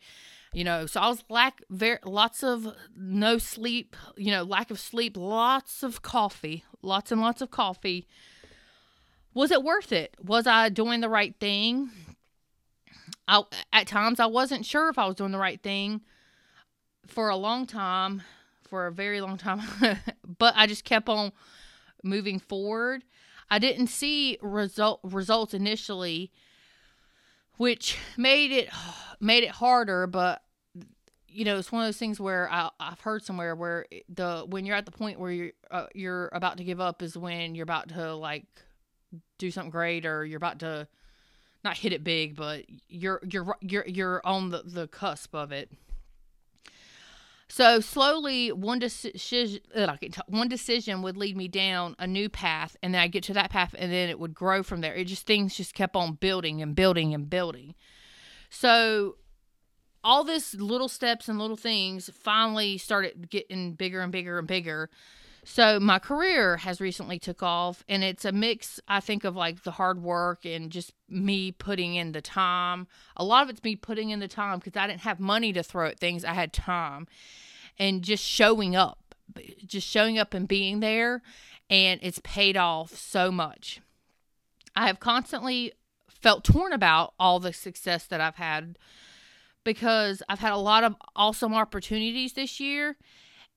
you 0.53 0.63
know. 0.63 0.85
So 0.85 1.01
i 1.01 1.07
was 1.09 1.23
lack 1.29 1.61
very 1.69 1.99
lots 2.03 2.43
of 2.43 2.67
no 2.97 3.37
sleep 3.37 3.95
you 4.17 4.31
know 4.31 4.43
lack 4.43 4.71
of 4.71 4.79
sleep 4.79 5.15
lots 5.15 5.83
of 5.83 6.01
coffee 6.01 6.63
lots 6.81 7.11
and 7.11 7.21
lots 7.21 7.41
of 7.41 7.51
coffee 7.51 8.07
was 9.35 9.51
it 9.51 9.61
worth 9.61 9.91
it? 9.91 10.15
Was 10.23 10.47
I 10.47 10.69
doing 10.69 11.01
the 11.01 11.09
right 11.09 11.35
thing? 11.39 11.91
I, 13.27 13.43
at 13.73 13.85
times 13.85 14.19
I 14.19 14.25
wasn't 14.25 14.65
sure 14.65 14.89
if 14.89 14.97
I 14.97 15.05
was 15.05 15.15
doing 15.15 15.31
the 15.31 15.37
right 15.37 15.61
thing 15.61 16.01
for 17.05 17.29
a 17.29 17.35
long 17.35 17.67
time, 17.67 18.23
for 18.63 18.87
a 18.87 18.91
very 18.91 19.21
long 19.21 19.37
time, 19.37 19.61
but 20.39 20.53
I 20.55 20.65
just 20.65 20.85
kept 20.85 21.09
on 21.09 21.33
moving 22.01 22.39
forward. 22.39 23.03
I 23.49 23.59
didn't 23.59 23.87
see 23.87 24.37
result 24.41 25.01
results 25.03 25.53
initially, 25.53 26.31
which 27.57 27.97
made 28.17 28.51
it 28.51 28.69
made 29.19 29.43
it 29.43 29.51
harder. 29.51 30.07
But 30.07 30.41
you 31.27 31.43
know, 31.43 31.57
it's 31.57 31.71
one 31.71 31.81
of 31.81 31.87
those 31.87 31.97
things 31.97 32.19
where 32.21 32.49
I, 32.49 32.69
have 32.79 33.01
heard 33.01 33.23
somewhere 33.23 33.53
where 33.55 33.85
the 34.07 34.45
when 34.47 34.65
you're 34.65 34.77
at 34.77 34.85
the 34.85 34.91
point 34.91 35.19
where 35.19 35.31
you're 35.31 35.51
uh, 35.69 35.87
you're 35.93 36.29
about 36.31 36.57
to 36.57 36.63
give 36.63 36.79
up 36.79 37.01
is 37.01 37.17
when 37.17 37.53
you're 37.53 37.63
about 37.63 37.89
to 37.89 38.15
like 38.15 38.45
do 39.37 39.51
something 39.51 39.71
great 39.71 40.05
or 40.05 40.25
you're 40.25 40.37
about 40.37 40.59
to 40.59 40.87
not 41.63 41.77
hit 41.77 41.93
it 41.93 42.03
big, 42.03 42.35
but 42.35 42.65
you're 42.87 43.19
you're 43.29 43.55
you're 43.59 43.87
you're 43.87 44.21
on 44.23 44.49
the, 44.49 44.61
the 44.63 44.87
cusp 44.87 45.33
of 45.35 45.51
it. 45.51 45.71
So 47.47 47.79
slowly, 47.79 48.51
one 48.51 48.79
decision, 48.79 49.61
one 50.27 50.47
decision 50.47 51.01
would 51.03 51.15
lead 51.15 51.37
me 51.37 51.47
down 51.47 51.95
a 51.99 52.07
new 52.07 52.27
path, 52.27 52.75
and 52.81 52.93
then 52.93 53.01
I 53.01 53.07
get 53.07 53.23
to 53.25 53.33
that 53.33 53.51
path, 53.51 53.75
and 53.77 53.91
then 53.91 54.09
it 54.09 54.19
would 54.19 54.33
grow 54.33 54.63
from 54.63 54.81
there. 54.81 54.93
It 54.93 55.05
just 55.05 55.25
things 55.25 55.55
just 55.55 55.73
kept 55.73 55.95
on 55.95 56.15
building 56.15 56.61
and 56.61 56.75
building 56.75 57.13
and 57.13 57.29
building. 57.29 57.75
So 58.49 59.17
all 60.03 60.23
this 60.23 60.53
little 60.55 60.87
steps 60.87 61.27
and 61.27 61.39
little 61.39 61.57
things 61.57 62.09
finally 62.13 62.77
started 62.77 63.29
getting 63.29 63.73
bigger 63.73 64.01
and 64.01 64.11
bigger 64.11 64.37
and 64.37 64.47
bigger. 64.47 64.89
So 65.47 65.79
my 65.79 65.99
career 65.99 66.57
has 66.57 66.81
recently 66.81 67.19
took 67.19 67.43
off, 67.43 67.83
and 67.87 68.03
it's 68.03 68.25
a 68.25 68.31
mix. 68.31 68.79
I 68.87 68.99
think 68.99 69.23
of 69.23 69.35
like 69.35 69.61
the 69.61 69.71
hard 69.71 70.01
work 70.01 70.43
and 70.43 70.71
just 70.71 70.91
me 71.07 71.51
putting 71.51 71.93
in 71.93 72.13
the 72.13 72.21
time. 72.21 72.87
A 73.15 73.23
lot 73.23 73.43
of 73.43 73.51
it's 73.51 73.63
me 73.63 73.75
putting 73.75 74.09
in 74.09 74.19
the 74.19 74.27
time 74.27 74.57
because 74.57 74.75
I 74.75 74.87
didn't 74.87 75.01
have 75.01 75.19
money 75.19 75.53
to 75.53 75.61
throw 75.61 75.87
at 75.87 75.99
things. 75.99 76.25
I 76.25 76.33
had 76.33 76.51
time, 76.51 77.07
and 77.77 78.01
just 78.01 78.23
showing 78.23 78.75
up, 78.75 79.13
just 79.63 79.87
showing 79.87 80.17
up 80.17 80.33
and 80.33 80.47
being 80.47 80.79
there, 80.79 81.21
and 81.69 81.99
it's 82.01 82.19
paid 82.23 82.57
off 82.57 82.95
so 82.95 83.31
much. 83.31 83.81
I 84.75 84.87
have 84.87 84.99
constantly 84.99 85.73
felt 86.09 86.43
torn 86.43 86.73
about 86.73 87.13
all 87.19 87.39
the 87.39 87.53
success 87.53 88.05
that 88.07 88.19
I've 88.19 88.37
had 88.37 88.79
because 89.63 90.23
I've 90.27 90.39
had 90.39 90.53
a 90.53 90.57
lot 90.57 90.83
of 90.83 90.95
awesome 91.15 91.53
opportunities 91.53 92.33
this 92.33 92.59
year, 92.59 92.97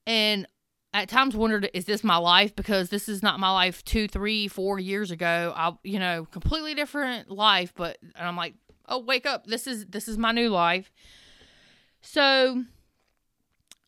and 0.05 0.47
at 0.93 1.09
times 1.09 1.35
wondered 1.35 1.69
is 1.73 1.85
this 1.85 2.03
my 2.03 2.17
life? 2.17 2.55
Because 2.55 2.89
this 2.89 3.07
is 3.07 3.21
not 3.21 3.39
my 3.39 3.51
life 3.51 3.83
two 3.85 4.07
three 4.07 4.47
four 4.47 4.79
years 4.79 5.11
ago. 5.11 5.53
I 5.55 5.73
you 5.83 5.99
know 5.99 6.25
completely 6.31 6.73
different 6.73 7.29
life 7.29 7.73
but 7.75 7.97
and 8.15 8.27
i'm 8.27 8.35
like 8.35 8.55
oh 8.87 8.99
wake 8.99 9.25
up. 9.25 9.45
This 9.45 9.67
is 9.67 9.85
this 9.87 10.07
is 10.07 10.17
my 10.17 10.31
new 10.31 10.49
life. 10.49 10.91
So 12.01 12.63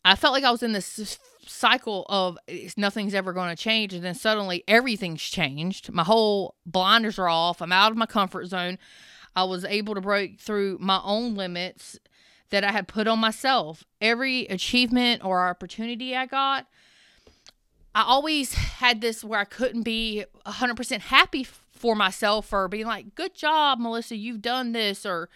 i 0.04 0.16
felt 0.16 0.34
like 0.34 0.44
i 0.44 0.52
was 0.52 0.64
in 0.64 0.74
this 0.74 1.20
cycle 1.46 2.06
of 2.08 2.38
nothing's 2.78 3.14
ever 3.16 3.34
going 3.34 3.50
to 3.50 3.62
change 3.62 3.94
and 3.94 4.04
then 4.04 4.14
suddenly 4.14 4.64
everything's 4.68 5.24
changed. 5.24 5.92
My 5.92 6.04
whole 6.04 6.56
blinders 6.66 7.18
are 7.18 7.28
off. 7.28 7.62
I'm 7.62 7.72
out 7.72 7.92
of 7.92 7.98
my 7.98 8.06
comfort 8.06 8.46
zone. 8.46 8.78
I 9.36 9.44
was 9.46 9.66
able 9.66 9.96
to 9.96 10.02
break 10.02 10.40
through 10.40 10.78
my 10.80 11.02
own 11.04 11.36
limits 11.36 12.00
that 12.52 12.64
i 12.64 12.72
had 12.72 12.88
put 12.88 13.08
on 13.08 13.18
myself. 13.18 13.84
Every 14.00 14.46
achievement 14.46 15.26
or 15.26 15.48
opportunity 15.48 16.16
i 16.16 16.28
got 16.28 16.68
I 17.94 18.04
always 18.04 18.54
had 18.54 19.02
this 19.02 19.24
where 19.24 19.40
I 19.40 19.46
couldn't 19.46 19.84
be 19.84 20.24
100% 20.46 21.00
happy 21.02 21.46
for 21.72 21.96
myself 21.96 22.54
or 22.54 22.68
being 22.68 22.86
like, 22.86 23.16
good 23.16 23.36
job, 23.36 23.80
Melissa, 23.80 24.16
you've 24.16 24.42
done 24.42 24.72
this, 24.72 25.06
or 25.06 25.30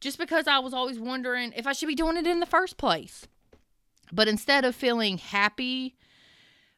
just 0.00 0.18
because 0.18 0.46
I 0.46 0.58
was 0.58 0.74
always 0.74 0.98
wondering 0.98 1.52
if 1.56 1.66
I 1.66 1.72
should 1.72 1.88
be 1.88 1.94
doing 1.94 2.16
it 2.16 2.26
in 2.26 2.40
the 2.40 2.46
first 2.46 2.76
place. 2.76 3.26
But 4.12 4.28
instead 4.28 4.64
of 4.64 4.74
feeling 4.74 5.18
happy 5.18 5.96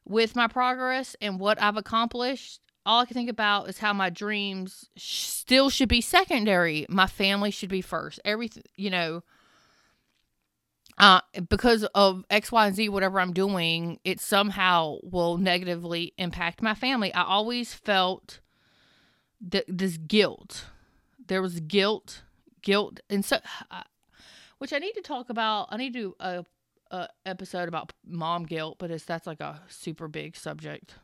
with 0.07 0.37
my 0.37 0.47
progress 0.47 1.17
and 1.21 1.41
what 1.41 1.61
I've 1.61 1.77
accomplished, 1.77 2.61
all 2.87 3.01
I 3.01 3.05
can 3.05 3.15
think 3.15 3.29
about 3.29 3.69
is 3.69 3.79
how 3.79 3.93
my 3.93 4.09
dreams 4.09 4.89
still 4.97 5.69
should 5.69 5.89
be 5.89 6.01
secondary. 6.01 6.87
My 6.89 7.09
family 7.09 7.51
should 7.51 7.69
be 7.69 7.83
first. 7.83 8.21
Everything, 8.25 8.63
you 8.77 8.91
know, 8.91 9.25
uh, 10.99 11.21
because 11.49 11.85
of 11.95 12.25
X, 12.31 12.51
Y, 12.51 12.67
and 12.67 12.75
Z, 12.75 12.89
whatever 12.89 13.21
I'm 13.21 13.33
doing, 13.33 13.99
it 14.05 14.19
somehow 14.21 14.97
will 15.03 15.37
negatively 15.37 16.15
impact 16.17 16.63
my 16.63 16.75
family. 16.75 17.13
I 17.13 17.23
always 17.23 17.75
felt 17.75 18.41
th- 19.51 19.65
this 19.69 19.99
guilt. 19.99 20.67
There 21.27 21.43
was 21.43 21.61
guilt, 21.61 22.23
guilt, 22.63 23.01
and 23.11 23.25
so, 23.25 23.39
uh, 23.71 23.83
which 24.59 24.73
I 24.73 24.79
need 24.79 24.93
to 24.93 25.03
talk 25.03 25.29
about. 25.29 25.69
I 25.71 25.77
need 25.77 25.93
to 25.93 25.99
do 25.99 26.15
a, 26.19 26.45
a 26.91 27.09
episode 27.27 27.69
about 27.69 27.93
mom 28.07 28.45
guilt, 28.45 28.77
but 28.79 28.91
it's 28.91 29.05
that's 29.05 29.27
like 29.27 29.41
a 29.41 29.61
super 29.69 30.09
big 30.09 30.35
subject. 30.35 30.95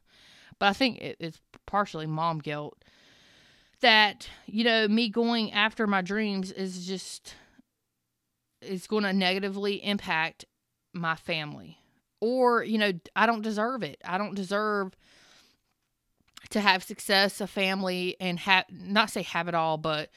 But 0.59 0.67
I 0.67 0.73
think 0.73 0.99
it, 1.03 1.17
it's 1.21 1.41
partially 1.67 2.07
mom 2.07 2.39
guilt. 2.39 2.83
That 3.81 4.29
you 4.47 4.65
know, 4.65 4.89
me 4.89 5.11
going 5.11 5.53
after 5.53 5.87
my 5.87 6.01
dreams 6.01 6.51
is 6.51 6.87
just 6.87 7.35
is 8.63 8.87
going 8.87 9.05
to 9.05 9.13
negatively 9.13 9.85
impact 9.85 10.45
my 10.93 11.15
family. 11.15 11.79
Or, 12.21 12.63
you 12.63 12.79
know, 12.79 12.93
I 13.17 13.27
don't 13.27 13.43
deserve 13.43 13.83
it. 13.83 14.01
I 14.05 14.17
don't 14.19 14.35
deserve 14.35 14.95
to 16.51 16.61
have 16.61 16.83
success, 16.83 17.41
a 17.41 17.47
family, 17.47 18.17
and 18.21 18.39
have 18.41 18.65
not 18.71 19.11
say 19.11 19.23
have 19.23 19.49
it 19.49 19.55
all, 19.55 19.79
but 19.79 20.11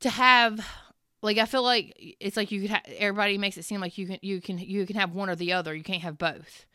to 0.00 0.10
have 0.10 0.66
like 1.22 1.38
I 1.38 1.44
feel 1.44 1.62
like 1.62 2.16
it's 2.20 2.36
like 2.36 2.50
you 2.50 2.62
could 2.62 2.70
have 2.70 2.82
everybody 2.96 3.36
makes 3.36 3.58
it 3.58 3.64
seem 3.64 3.80
like 3.80 3.98
you 3.98 4.06
can 4.06 4.18
you 4.22 4.40
can 4.40 4.58
you 4.58 4.86
can 4.86 4.96
have 4.96 5.12
one 5.12 5.28
or 5.28 5.36
the 5.36 5.52
other. 5.52 5.74
You 5.74 5.82
can't 5.84 6.02
have 6.02 6.18
both. 6.18 6.66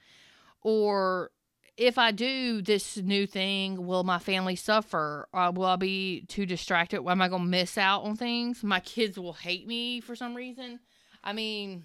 Or 0.61 1.31
if 1.77 1.97
I 1.97 2.11
do 2.11 2.61
this 2.61 2.97
new 2.97 3.27
thing, 3.27 3.85
will 3.85 4.03
my 4.03 4.19
family 4.19 4.55
suffer? 4.55 5.27
Uh, 5.33 5.51
will 5.53 5.65
I 5.65 5.75
be 5.75 6.21
too 6.27 6.45
distracted? 6.45 7.05
Am 7.05 7.21
I 7.21 7.27
going 7.27 7.43
to 7.43 7.47
miss 7.47 7.77
out 7.77 8.03
on 8.03 8.15
things? 8.15 8.63
My 8.63 8.79
kids 8.79 9.19
will 9.19 9.33
hate 9.33 9.67
me 9.67 9.99
for 9.99 10.15
some 10.15 10.35
reason. 10.35 10.79
I 11.23 11.33
mean, 11.33 11.83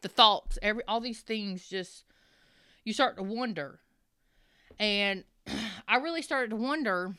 the 0.00 0.08
thoughts, 0.08 0.58
every 0.62 0.82
all 0.88 1.00
these 1.00 1.20
things 1.20 1.68
just 1.68 2.04
you 2.84 2.92
start 2.92 3.16
to 3.16 3.22
wonder. 3.22 3.80
And 4.78 5.24
I 5.88 5.96
really 5.96 6.22
started 6.22 6.50
to 6.50 6.56
wonder 6.56 7.14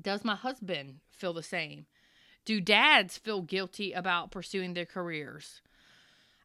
does 0.00 0.24
my 0.24 0.34
husband 0.34 1.00
feel 1.10 1.32
the 1.32 1.42
same? 1.42 1.86
Do 2.44 2.60
dads 2.60 3.16
feel 3.16 3.40
guilty 3.40 3.92
about 3.92 4.30
pursuing 4.30 4.74
their 4.74 4.84
careers? 4.84 5.62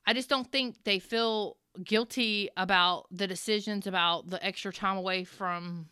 I 0.06 0.14
just 0.14 0.30
don't 0.30 0.52
think 0.52 0.84
they 0.84 1.00
feel 1.00 1.58
guilty 1.84 2.50
about 2.58 3.06
the 3.12 3.28
decisions 3.28 3.88
about 3.88 4.30
the 4.30 4.44
extra 4.46 4.74
time 4.74 4.98
away 4.98 5.24
from 5.24 5.88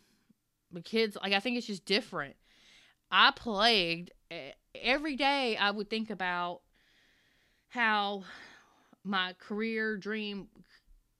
the 0.72 0.80
kids. 0.80 1.16
Like, 1.22 1.32
I 1.32 1.40
think 1.40 1.56
it's 1.56 1.66
just 1.66 1.84
different. 1.84 2.36
I 3.10 3.32
plagued 3.34 4.12
every 4.74 5.16
day, 5.16 5.56
I 5.56 5.70
would 5.70 5.90
think 5.90 6.10
about 6.10 6.60
how 7.68 8.24
my 9.02 9.34
career 9.38 9.96
dream 9.96 10.48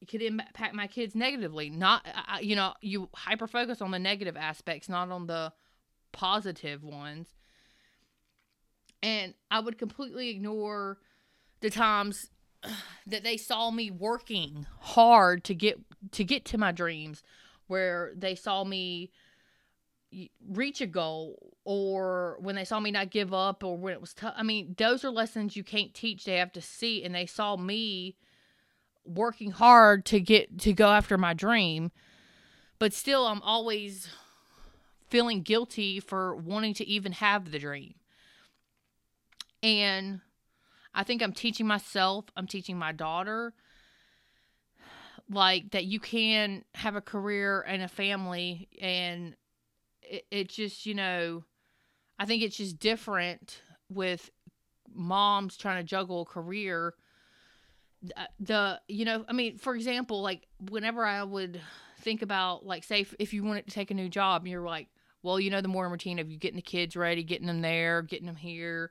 could 0.09 0.23
impact 0.23 0.75
my 0.75 0.87
kids 0.87 1.15
negatively. 1.15 1.71
Not, 1.71 2.07
you 2.41 2.57
know, 2.57 2.75
you 2.81 3.09
hyper 3.15 3.47
focus 3.47 3.81
on 3.81 3.91
the 3.91 3.99
negative 3.99 4.37
aspects, 4.37 4.89
not 4.89 5.11
on 5.11 5.27
the 5.27 5.53
positive 6.13 6.83
ones. 6.85 7.29
And 9.03 9.35
I 9.51 9.61
would 9.61 9.79
completely 9.79 10.29
ignore 10.29 10.99
the 11.61 11.71
times 11.71 12.31
that 13.07 13.25
they 13.25 13.37
saw 13.37 13.71
me 13.71 13.91
working 13.91 14.67
hard 14.81 15.45
to 15.45 15.55
get 15.55 15.79
to 16.13 16.25
get 16.25 16.45
to 16.47 16.59
my 16.59 16.73
dreams 16.73 17.23
where 17.67 18.13
they 18.17 18.35
saw 18.35 18.65
me 18.65 19.11
reach 20.49 20.81
a 20.81 20.87
goal 20.87 21.55
or 21.65 22.37
when 22.41 22.57
they 22.57 22.65
saw 22.65 22.81
me 22.81 22.91
not 22.91 23.11
give 23.11 23.33
up 23.33 23.63
or 23.63 23.77
when 23.77 23.93
it 23.93 24.01
was 24.01 24.13
tough. 24.13 24.35
I 24.37 24.43
mean 24.43 24.75
those 24.77 25.05
are 25.05 25.11
lessons 25.11 25.57
you 25.57 25.65
can't 25.65 25.95
teach. 25.95 26.25
They 26.25 26.37
have 26.37 26.53
to 26.53 26.61
see 26.61 27.05
and 27.05 27.15
they 27.15 27.27
saw 27.27 27.57
me 27.57 28.17
working 29.05 29.53
hard 29.53 30.05
to 30.07 30.21
get 30.21 30.59
to 30.61 30.73
go 30.73 30.89
after 30.89 31.17
my 31.17 31.33
dream. 31.33 31.93
But 32.79 32.93
still 32.93 33.27
i'm 33.27 33.43
always 33.43 34.09
feeling 35.09 35.43
guilty 35.43 36.01
for 36.01 36.35
wanting 36.35 36.75
to 36.75 36.87
even 36.87 37.13
have 37.13 37.51
the 37.51 37.59
dream. 37.59 37.95
And 39.63 40.21
I 40.95 41.05
think 41.05 41.23
I'm 41.23 41.33
teaching 41.33 41.67
myself, 41.67 42.27
I'm 42.37 42.47
teaching 42.47 42.79
my 42.79 42.93
daughter 42.93 43.55
like 45.31 45.71
that 45.71 45.85
you 45.85 46.01
can 46.01 46.65
have 46.75 46.97
a 46.97 47.01
career 47.01 47.63
and 47.63 47.83
a 47.83 47.89
family 47.89 48.69
and 48.81 49.37
it, 50.03 50.25
it 50.31 50.49
just, 50.49 50.87
you 50.87 50.95
know, 50.95 51.45
I 52.19 52.27
think 52.27 52.43
it's 52.43 52.57
just 52.57 52.79
different 52.79 53.63
with 53.89 54.31
moms 54.93 55.57
trying 55.57 55.79
to 55.79 55.85
juggle 55.85 56.23
a 56.23 56.25
career. 56.25 56.95
The 58.41 58.81
you 58.89 59.05
know 59.05 59.27
i 59.29 59.35
mean 59.35 59.59
for 59.59 59.75
example 59.75 60.23
like 60.23 60.47
whenever 60.71 61.05
i 61.05 61.23
would 61.23 61.61
think 61.99 62.23
about 62.23 62.65
like 62.65 62.83
say 62.83 63.03
if, 63.03 63.15
if 63.19 63.35
you 63.35 63.45
wanted 63.45 63.67
to 63.67 63.73
take 63.73 63.91
a 63.91 63.95
new 63.95 64.09
job 64.09 64.47
you're 64.47 64.65
like 64.65 64.89
well 65.23 65.39
you 65.39 65.51
know 65.51 65.61
the 65.61 65.69
morning 65.69 65.93
routine 65.93 66.19
of 66.19 66.31
you 66.31 66.39
getting 66.39 66.57
the 66.57 66.63
kids 66.63 66.97
ready 66.97 67.23
getting 67.23 67.47
them 67.47 67.61
there 67.61 68.01
getting 68.01 68.25
them 68.25 68.37
here 68.37 68.91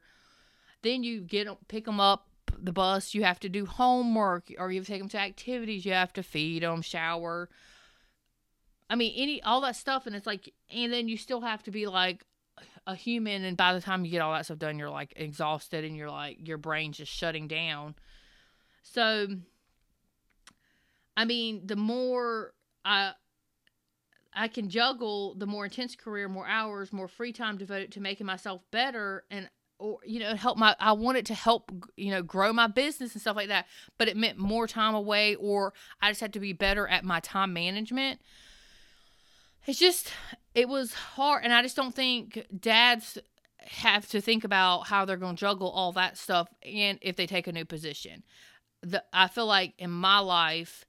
then 0.81 1.03
you 1.03 1.21
get 1.21 1.45
them, 1.45 1.57
pick 1.67 1.85
them 1.85 1.99
up 1.99 2.27
the 2.57 2.71
bus. 2.71 3.13
You 3.13 3.23
have 3.23 3.39
to 3.41 3.49
do 3.49 3.65
homework, 3.65 4.51
or 4.57 4.71
you 4.71 4.83
take 4.83 4.99
them 4.99 5.09
to 5.09 5.19
activities. 5.19 5.85
You 5.85 5.93
have 5.93 6.13
to 6.13 6.23
feed 6.23 6.63
them, 6.63 6.81
shower. 6.81 7.49
I 8.89 8.95
mean, 8.95 9.13
any 9.15 9.41
all 9.43 9.61
that 9.61 9.75
stuff, 9.75 10.07
and 10.07 10.15
it's 10.15 10.27
like, 10.27 10.53
and 10.73 10.91
then 10.91 11.07
you 11.07 11.17
still 11.17 11.41
have 11.41 11.63
to 11.63 11.71
be 11.71 11.85
like 11.85 12.25
a 12.87 12.95
human. 12.95 13.43
And 13.43 13.55
by 13.55 13.73
the 13.73 13.81
time 13.81 14.03
you 14.03 14.11
get 14.11 14.21
all 14.21 14.33
that 14.33 14.45
stuff 14.45 14.59
done, 14.59 14.79
you're 14.79 14.89
like 14.89 15.13
exhausted, 15.15 15.85
and 15.85 15.95
you're 15.95 16.09
like 16.09 16.47
your 16.47 16.57
brain's 16.57 16.97
just 16.97 17.11
shutting 17.11 17.47
down. 17.47 17.95
So, 18.81 19.27
I 21.15 21.25
mean, 21.25 21.67
the 21.67 21.75
more 21.75 22.53
I 22.83 23.11
I 24.33 24.47
can 24.47 24.69
juggle 24.69 25.35
the 25.35 25.45
more 25.45 25.65
intense 25.65 25.95
career, 25.95 26.27
more 26.27 26.47
hours, 26.47 26.93
more 26.93 27.07
free 27.07 27.33
time 27.33 27.57
devoted 27.57 27.91
to 27.93 28.01
making 28.01 28.25
myself 28.25 28.61
better, 28.71 29.23
and 29.29 29.49
or 29.79 29.97
you 30.05 30.19
know 30.19 30.35
help 30.35 30.57
my 30.57 30.75
i 30.79 30.91
wanted 30.91 31.25
to 31.25 31.33
help 31.33 31.71
you 31.95 32.11
know 32.11 32.21
grow 32.21 32.53
my 32.53 32.67
business 32.67 33.13
and 33.13 33.21
stuff 33.21 33.35
like 33.35 33.47
that 33.47 33.65
but 33.97 34.07
it 34.07 34.15
meant 34.15 34.37
more 34.37 34.67
time 34.67 34.93
away 34.93 35.35
or 35.35 35.73
i 36.01 36.09
just 36.09 36.21
had 36.21 36.33
to 36.33 36.39
be 36.39 36.53
better 36.53 36.87
at 36.87 37.03
my 37.03 37.19
time 37.19 37.53
management. 37.53 38.19
It's 39.65 39.79
just 39.79 40.11
it 40.55 40.67
was 40.67 40.93
hard 40.93 41.43
and 41.43 41.53
i 41.53 41.61
just 41.61 41.75
don't 41.75 41.95
think 41.95 42.45
dads 42.57 43.17
have 43.59 44.07
to 44.09 44.21
think 44.21 44.43
about 44.43 44.87
how 44.87 45.05
they're 45.05 45.17
going 45.17 45.35
to 45.35 45.39
juggle 45.39 45.69
all 45.69 45.91
that 45.93 46.17
stuff 46.17 46.47
and 46.63 46.97
if 47.01 47.15
they 47.15 47.27
take 47.27 47.47
a 47.47 47.51
new 47.51 47.65
position. 47.65 48.23
The 48.81 49.03
i 49.13 49.27
feel 49.27 49.45
like 49.45 49.73
in 49.77 49.91
my 49.91 50.19
life 50.19 50.85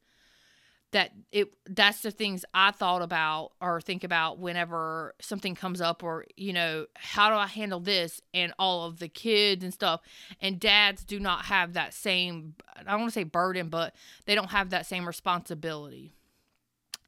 that 0.92 1.12
it 1.30 1.48
that's 1.68 2.02
the 2.02 2.10
things 2.10 2.44
I 2.52 2.72
thought 2.72 3.02
about 3.02 3.52
or 3.60 3.80
think 3.80 4.02
about 4.02 4.38
whenever 4.38 5.14
something 5.20 5.54
comes 5.54 5.80
up 5.80 6.02
or 6.02 6.24
you 6.36 6.52
know 6.52 6.86
how 6.96 7.30
do 7.30 7.36
I 7.36 7.46
handle 7.46 7.80
this 7.80 8.20
and 8.34 8.52
all 8.58 8.86
of 8.86 8.98
the 8.98 9.08
kids 9.08 9.62
and 9.62 9.72
stuff. 9.72 10.00
And 10.40 10.58
dads 10.58 11.04
do 11.04 11.20
not 11.20 11.44
have 11.46 11.74
that 11.74 11.94
same 11.94 12.54
I 12.76 12.90
don't 12.90 13.00
want 13.00 13.12
to 13.12 13.20
say 13.20 13.24
burden 13.24 13.68
but 13.68 13.94
they 14.26 14.34
don't 14.34 14.50
have 14.50 14.70
that 14.70 14.86
same 14.86 15.06
responsibility. 15.06 16.12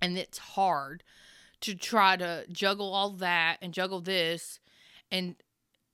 And 0.00 0.16
it's 0.16 0.38
hard 0.38 1.02
to 1.62 1.74
try 1.74 2.16
to 2.16 2.44
juggle 2.50 2.92
all 2.92 3.10
that 3.10 3.58
and 3.60 3.72
juggle 3.74 4.00
this 4.00 4.60
and 5.10 5.36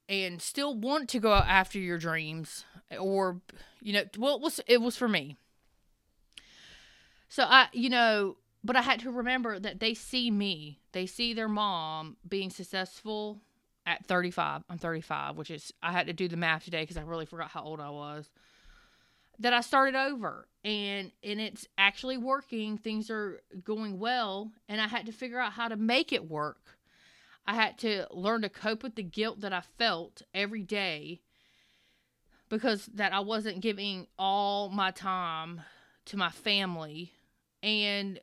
and 0.09 0.41
still 0.43 0.75
want 0.75 1.09
to 1.11 1.21
go 1.21 1.33
after 1.33 1.79
your 1.79 1.99
dreams 1.99 2.65
or 2.99 3.41
you 3.81 3.95
know 3.95 4.03
well 4.19 4.37
it 4.37 4.43
was 4.43 4.61
it 4.67 4.81
was 4.83 4.97
for 4.97 5.09
me 5.09 5.37
so 7.29 7.45
I, 7.45 7.69
you 7.73 7.91
know, 7.91 8.37
but 8.65 8.77
I 8.77 8.83
had 8.83 9.01
to 9.01 9.11
remember 9.11 9.59
that 9.59 9.81
they 9.81 9.95
see 9.95 10.31
me. 10.31 10.81
They 10.93 11.07
see 11.07 11.35
their 11.35 11.49
mom 11.49 12.17
being 12.29 12.51
successful 12.51 13.41
at 13.87 14.05
35. 14.07 14.63
I'm 14.69 14.79
35, 14.79 15.37
which 15.37 15.51
is 15.51 15.73
I 15.83 15.93
had 15.93 16.07
to 16.07 16.13
do 16.13 16.29
the 16.29 16.37
math 16.37 16.65
today 16.65 16.83
because 16.83 16.97
I 16.97 17.03
really 17.03 17.27
forgot 17.27 17.51
how 17.51 17.63
old 17.63 17.81
I 17.81 17.91
was. 17.91 18.31
That 19.41 19.53
I 19.53 19.61
started 19.61 19.95
over 19.95 20.49
and 20.65 21.13
and 21.23 21.41
it's 21.41 21.69
actually 21.79 22.19
working. 22.19 22.77
Things 22.77 23.09
are 23.09 23.41
going 23.63 23.99
well, 23.99 24.51
and 24.69 24.81
I 24.81 24.89
had 24.89 25.07
to 25.07 25.13
figure 25.13 25.39
out 25.39 25.53
how 25.53 25.69
to 25.69 25.77
make 25.77 26.13
it 26.13 26.29
work. 26.29 26.79
I 27.47 27.55
had 27.55 27.79
to 27.79 28.07
learn 28.11 28.43
to 28.43 28.49
cope 28.49 28.83
with 28.83 28.97
the 28.97 29.03
guilt 29.03 29.41
that 29.41 29.53
I 29.53 29.63
felt 29.79 30.23
every 30.35 30.63
day 30.63 31.21
because 32.49 32.87
that 32.95 33.13
I 33.13 33.21
wasn't 33.21 33.61
giving 33.61 34.07
all 34.19 34.69
my 34.69 34.91
time 34.91 35.63
to 36.07 36.17
my 36.17 36.31
family 36.31 37.13
and 37.63 38.21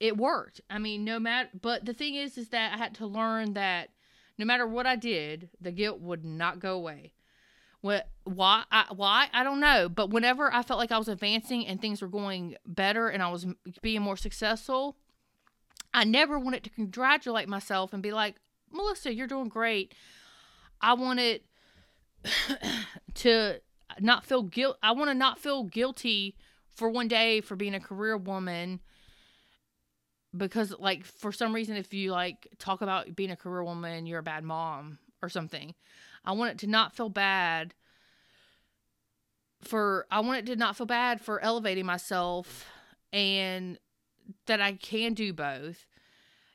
it 0.00 0.16
worked. 0.16 0.60
I 0.70 0.78
mean, 0.78 1.04
no 1.04 1.18
matter 1.18 1.48
but 1.60 1.84
the 1.84 1.94
thing 1.94 2.14
is 2.14 2.38
is 2.38 2.48
that 2.50 2.74
I 2.74 2.78
had 2.78 2.94
to 2.96 3.06
learn 3.06 3.54
that 3.54 3.90
no 4.36 4.44
matter 4.44 4.66
what 4.66 4.86
I 4.86 4.96
did, 4.96 5.50
the 5.60 5.72
guilt 5.72 6.00
would 6.00 6.24
not 6.24 6.60
go 6.60 6.74
away. 6.74 7.12
What 7.80 8.08
why 8.24 8.64
I, 8.70 8.86
why 8.94 9.28
I 9.32 9.44
don't 9.44 9.60
know, 9.60 9.88
but 9.88 10.10
whenever 10.10 10.52
I 10.52 10.62
felt 10.62 10.78
like 10.78 10.92
I 10.92 10.98
was 10.98 11.08
advancing 11.08 11.66
and 11.66 11.80
things 11.80 12.02
were 12.02 12.08
going 12.08 12.56
better 12.66 13.08
and 13.08 13.22
I 13.22 13.30
was 13.30 13.46
being 13.82 14.02
more 14.02 14.16
successful, 14.16 14.96
I 15.94 16.04
never 16.04 16.38
wanted 16.38 16.64
to 16.64 16.70
congratulate 16.70 17.48
myself 17.48 17.92
and 17.92 18.02
be 18.02 18.12
like, 18.12 18.36
"Melissa, 18.70 19.14
you're 19.14 19.26
doing 19.26 19.48
great." 19.48 19.94
I 20.80 20.94
wanted 20.94 21.42
to 23.14 23.60
not 24.00 24.24
feel 24.24 24.42
guilt. 24.42 24.76
I 24.82 24.92
want 24.92 25.10
to 25.10 25.14
not 25.14 25.38
feel 25.38 25.64
guilty 25.64 26.36
for 26.74 26.88
one 26.88 27.08
day 27.08 27.40
for 27.40 27.56
being 27.56 27.74
a 27.74 27.80
career 27.80 28.16
woman 28.16 28.80
because 30.36 30.74
like 30.78 31.04
for 31.04 31.32
some 31.32 31.54
reason 31.54 31.76
if 31.76 31.92
you 31.94 32.12
like 32.12 32.48
talk 32.58 32.82
about 32.82 33.14
being 33.16 33.30
a 33.30 33.36
career 33.36 33.64
woman 33.64 34.06
you're 34.06 34.18
a 34.18 34.22
bad 34.22 34.44
mom 34.44 34.98
or 35.22 35.28
something 35.28 35.74
i 36.24 36.32
want 36.32 36.50
it 36.50 36.58
to 36.58 36.66
not 36.66 36.94
feel 36.94 37.08
bad 37.08 37.74
for 39.62 40.06
i 40.10 40.20
want 40.20 40.38
it 40.38 40.46
to 40.46 40.56
not 40.56 40.76
feel 40.76 40.86
bad 40.86 41.20
for 41.20 41.40
elevating 41.40 41.86
myself 41.86 42.66
and 43.12 43.78
that 44.46 44.60
i 44.60 44.72
can 44.72 45.14
do 45.14 45.32
both. 45.32 45.86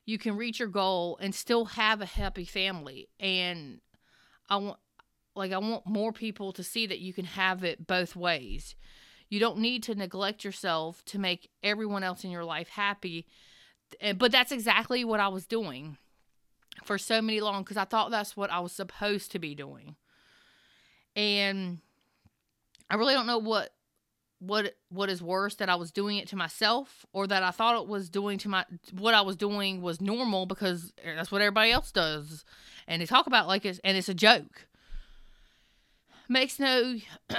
You 0.06 0.18
can 0.18 0.36
reach 0.36 0.60
your 0.60 0.68
goal 0.68 1.18
and 1.22 1.34
still 1.34 1.66
have 1.66 2.02
a 2.02 2.06
happy 2.06 2.46
family. 2.46 3.10
And 3.20 3.80
i 4.50 4.58
want 4.58 4.78
like 5.36 5.52
i 5.52 5.58
want 5.58 5.88
more 5.88 6.12
people 6.12 6.54
to 6.54 6.64
see 6.64 6.86
that 6.86 7.00
you 7.00 7.14
can 7.14 7.26
have 7.26 7.64
it 7.64 7.88
both 7.88 8.16
ways 8.16 8.76
you 9.34 9.40
don't 9.40 9.58
need 9.58 9.82
to 9.82 9.96
neglect 9.96 10.44
yourself 10.44 11.04
to 11.06 11.18
make 11.18 11.50
everyone 11.64 12.04
else 12.04 12.24
in 12.24 12.30
your 12.30 12.46
life 12.46 12.70
happy. 12.70 13.26
Eh, 14.00 14.14
but 14.14 14.32
that's 14.32 14.52
exactly 14.52 15.04
what 15.04 15.20
I 15.20 15.28
was 15.28 15.48
doing 15.48 15.98
for 16.84 17.00
so 17.00 17.20
many 17.20 17.42
long 17.42 17.64
because 17.64 17.76
I 17.76 17.86
thought 17.86 18.12
that's 18.12 18.38
what 18.38 18.52
I 18.52 18.60
was 18.60 18.74
supposed 18.74 19.32
to 19.32 19.40
be 19.40 19.56
doing. 19.56 19.96
And 21.16 21.80
I 22.92 22.96
really 22.96 23.16
don't 23.16 23.26
know 23.26 23.40
what 23.40 23.74
what 24.38 24.76
what 24.90 25.10
is 25.10 25.24
worse 25.24 25.56
that 25.56 25.70
I 25.70 25.76
was 25.76 25.92
doing 25.92 26.18
it 26.18 26.28
to 26.28 26.36
myself 26.36 27.04
or 27.12 27.26
that 27.26 27.42
I 27.42 27.50
thought 27.50 27.82
it 27.82 27.88
was 27.88 28.10
doing 28.10 28.38
to 28.40 28.50
my 28.50 28.66
what 28.92 29.16
I 29.16 29.22
was 29.22 29.36
doing 29.36 29.82
was 29.82 30.00
normal 30.00 30.46
because 30.46 30.94
that's 31.04 31.32
what 31.32 31.42
everybody 31.42 31.72
else 31.72 31.92
does 31.92 32.46
and 32.88 33.02
they 33.02 33.06
talk 33.08 33.26
about 33.26 33.48
like 33.48 33.66
it's 33.66 33.80
and 33.86 33.96
it's 33.96 34.10
a 34.10 34.14
joke 34.14 34.68
makes 36.28 36.60
no 36.60 36.98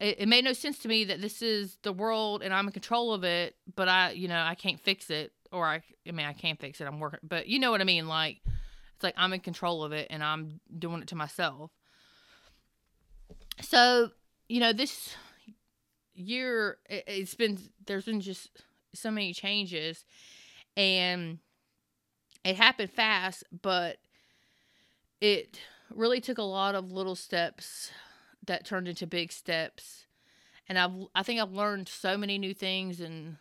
it, 0.00 0.20
it 0.20 0.28
made 0.28 0.44
no 0.44 0.52
sense 0.52 0.78
to 0.78 0.88
me 0.88 1.04
that 1.04 1.20
this 1.20 1.42
is 1.42 1.76
the 1.82 1.92
world 1.92 2.42
and 2.42 2.52
I'm 2.52 2.66
in 2.66 2.72
control 2.72 3.12
of 3.12 3.22
it, 3.22 3.54
but 3.76 3.88
I, 3.88 4.10
you 4.12 4.28
know, 4.28 4.40
I 4.40 4.54
can't 4.54 4.80
fix 4.80 5.10
it 5.10 5.32
or 5.52 5.66
I, 5.66 5.82
I 6.08 6.12
mean, 6.12 6.26
I 6.26 6.32
can't 6.32 6.58
fix 6.58 6.80
it. 6.80 6.86
I'm 6.86 6.98
working, 6.98 7.20
but 7.22 7.46
you 7.46 7.58
know 7.58 7.70
what 7.70 7.80
I 7.80 7.84
mean? 7.84 8.08
Like, 8.08 8.40
it's 8.94 9.04
like 9.04 9.14
I'm 9.16 9.32
in 9.32 9.40
control 9.40 9.84
of 9.84 9.92
it 9.92 10.08
and 10.10 10.24
I'm 10.24 10.60
doing 10.76 11.02
it 11.02 11.08
to 11.08 11.14
myself. 11.14 11.70
So, 13.60 14.10
you 14.48 14.60
know, 14.60 14.72
this 14.72 15.14
year, 16.14 16.78
it, 16.88 17.04
it's 17.06 17.34
been, 17.34 17.58
there's 17.86 18.06
been 18.06 18.22
just 18.22 18.48
so 18.94 19.10
many 19.10 19.34
changes 19.34 20.04
and 20.76 21.38
it 22.42 22.56
happened 22.56 22.90
fast, 22.90 23.44
but 23.62 23.98
it 25.20 25.60
really 25.90 26.22
took 26.22 26.38
a 26.38 26.42
lot 26.42 26.74
of 26.74 26.90
little 26.90 27.16
steps 27.16 27.90
that 28.50 28.64
turned 28.64 28.88
into 28.88 29.06
big 29.06 29.30
steps. 29.30 30.06
And 30.68 30.76
I've 30.78 30.90
I 31.14 31.22
think 31.22 31.40
I've 31.40 31.52
learned 31.52 31.88
so 31.88 32.16
many 32.16 32.36
new 32.36 32.52
things, 32.52 33.00
and 33.00 33.36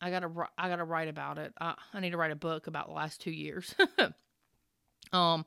I 0.00 0.10
gotta 0.10 0.30
I 0.58 0.68
gotta 0.68 0.84
write 0.84 1.08
about 1.08 1.38
it. 1.38 1.52
I, 1.60 1.74
I 1.92 2.00
need 2.00 2.10
to 2.10 2.16
write 2.16 2.30
a 2.30 2.36
book 2.36 2.66
about 2.66 2.88
the 2.88 2.94
last 2.94 3.20
two 3.20 3.30
years. 3.30 3.74
um, 5.12 5.44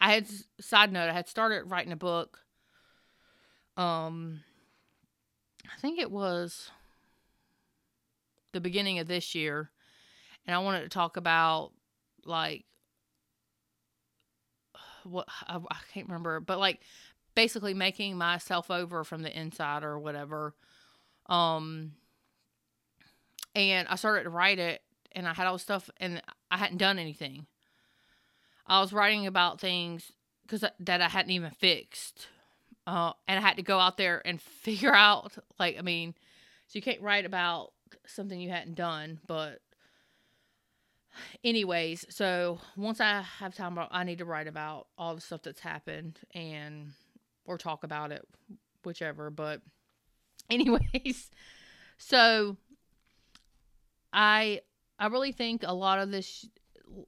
I 0.00 0.12
had 0.12 0.26
side 0.60 0.92
note 0.92 1.08
I 1.08 1.14
had 1.14 1.28
started 1.28 1.70
writing 1.70 1.92
a 1.92 1.96
book. 1.96 2.40
Um, 3.76 4.40
I 5.64 5.80
think 5.80 5.98
it 5.98 6.10
was 6.10 6.70
the 8.52 8.60
beginning 8.60 8.98
of 8.98 9.08
this 9.08 9.34
year, 9.34 9.70
and 10.46 10.54
I 10.54 10.58
wanted 10.58 10.82
to 10.82 10.88
talk 10.90 11.16
about 11.16 11.72
like 12.24 12.66
what 15.04 15.26
I, 15.46 15.56
I, 15.56 15.76
can't 15.92 16.08
remember, 16.08 16.40
but 16.40 16.58
like 16.58 16.80
basically 17.38 17.72
making 17.72 18.18
myself 18.18 18.68
over 18.68 19.04
from 19.04 19.22
the 19.22 19.38
inside 19.38 19.84
or 19.84 19.96
whatever. 19.96 20.56
Um, 21.26 21.92
and 23.54 23.86
I 23.86 23.94
started 23.94 24.24
to 24.24 24.30
write 24.30 24.58
it, 24.58 24.82
and 25.12 25.24
I 25.28 25.34
had 25.34 25.46
all 25.46 25.52
this 25.52 25.62
stuff, 25.62 25.88
and 25.98 26.20
I 26.50 26.56
hadn't 26.56 26.78
done 26.78 26.98
anything. 26.98 27.46
I 28.66 28.80
was 28.80 28.92
writing 28.92 29.28
about 29.28 29.60
things 29.60 30.10
because 30.42 30.64
that 30.80 31.00
I 31.00 31.08
hadn't 31.08 31.30
even 31.30 31.52
fixed, 31.52 32.26
uh, 32.88 33.12
and 33.28 33.38
I 33.38 33.40
had 33.40 33.58
to 33.58 33.62
go 33.62 33.78
out 33.78 33.98
there 33.98 34.20
and 34.26 34.42
figure 34.64 34.92
out. 34.92 35.38
Like, 35.60 35.78
I 35.78 35.82
mean, 35.82 36.14
so 36.66 36.76
you 36.76 36.82
can't 36.82 37.02
write 37.02 37.24
about 37.24 37.72
something 38.04 38.40
you 38.40 38.50
hadn't 38.50 38.74
done, 38.74 39.20
but 39.28 39.60
anyways, 41.44 42.04
so 42.10 42.58
once 42.76 43.00
I 43.00 43.22
have 43.38 43.54
time, 43.54 43.78
I 43.92 44.02
need 44.02 44.18
to 44.18 44.24
write 44.24 44.48
about 44.48 44.88
all 44.98 45.14
the 45.14 45.20
stuff 45.20 45.42
that's 45.42 45.60
happened 45.60 46.18
and 46.34 46.94
or 47.48 47.58
talk 47.58 47.82
about 47.82 48.12
it, 48.12 48.24
whichever. 48.84 49.30
But, 49.30 49.62
anyways, 50.50 51.30
so 51.96 52.56
I 54.12 54.60
I 54.98 55.06
really 55.06 55.32
think 55.32 55.64
a 55.64 55.74
lot 55.74 55.98
of 55.98 56.10
this 56.10 56.46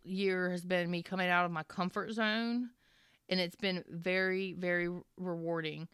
year 0.03 0.51
has 0.51 0.65
been 0.65 0.91
me 0.91 1.03
coming 1.03 1.29
out 1.29 1.45
of 1.45 1.53
my 1.53 1.63
comfort 1.63 2.13
zone, 2.13 2.71
and 3.29 3.39
it's 3.39 3.57
been 3.57 3.85
very 3.89 4.55
very 4.55 4.89
rewarding. 5.17 5.87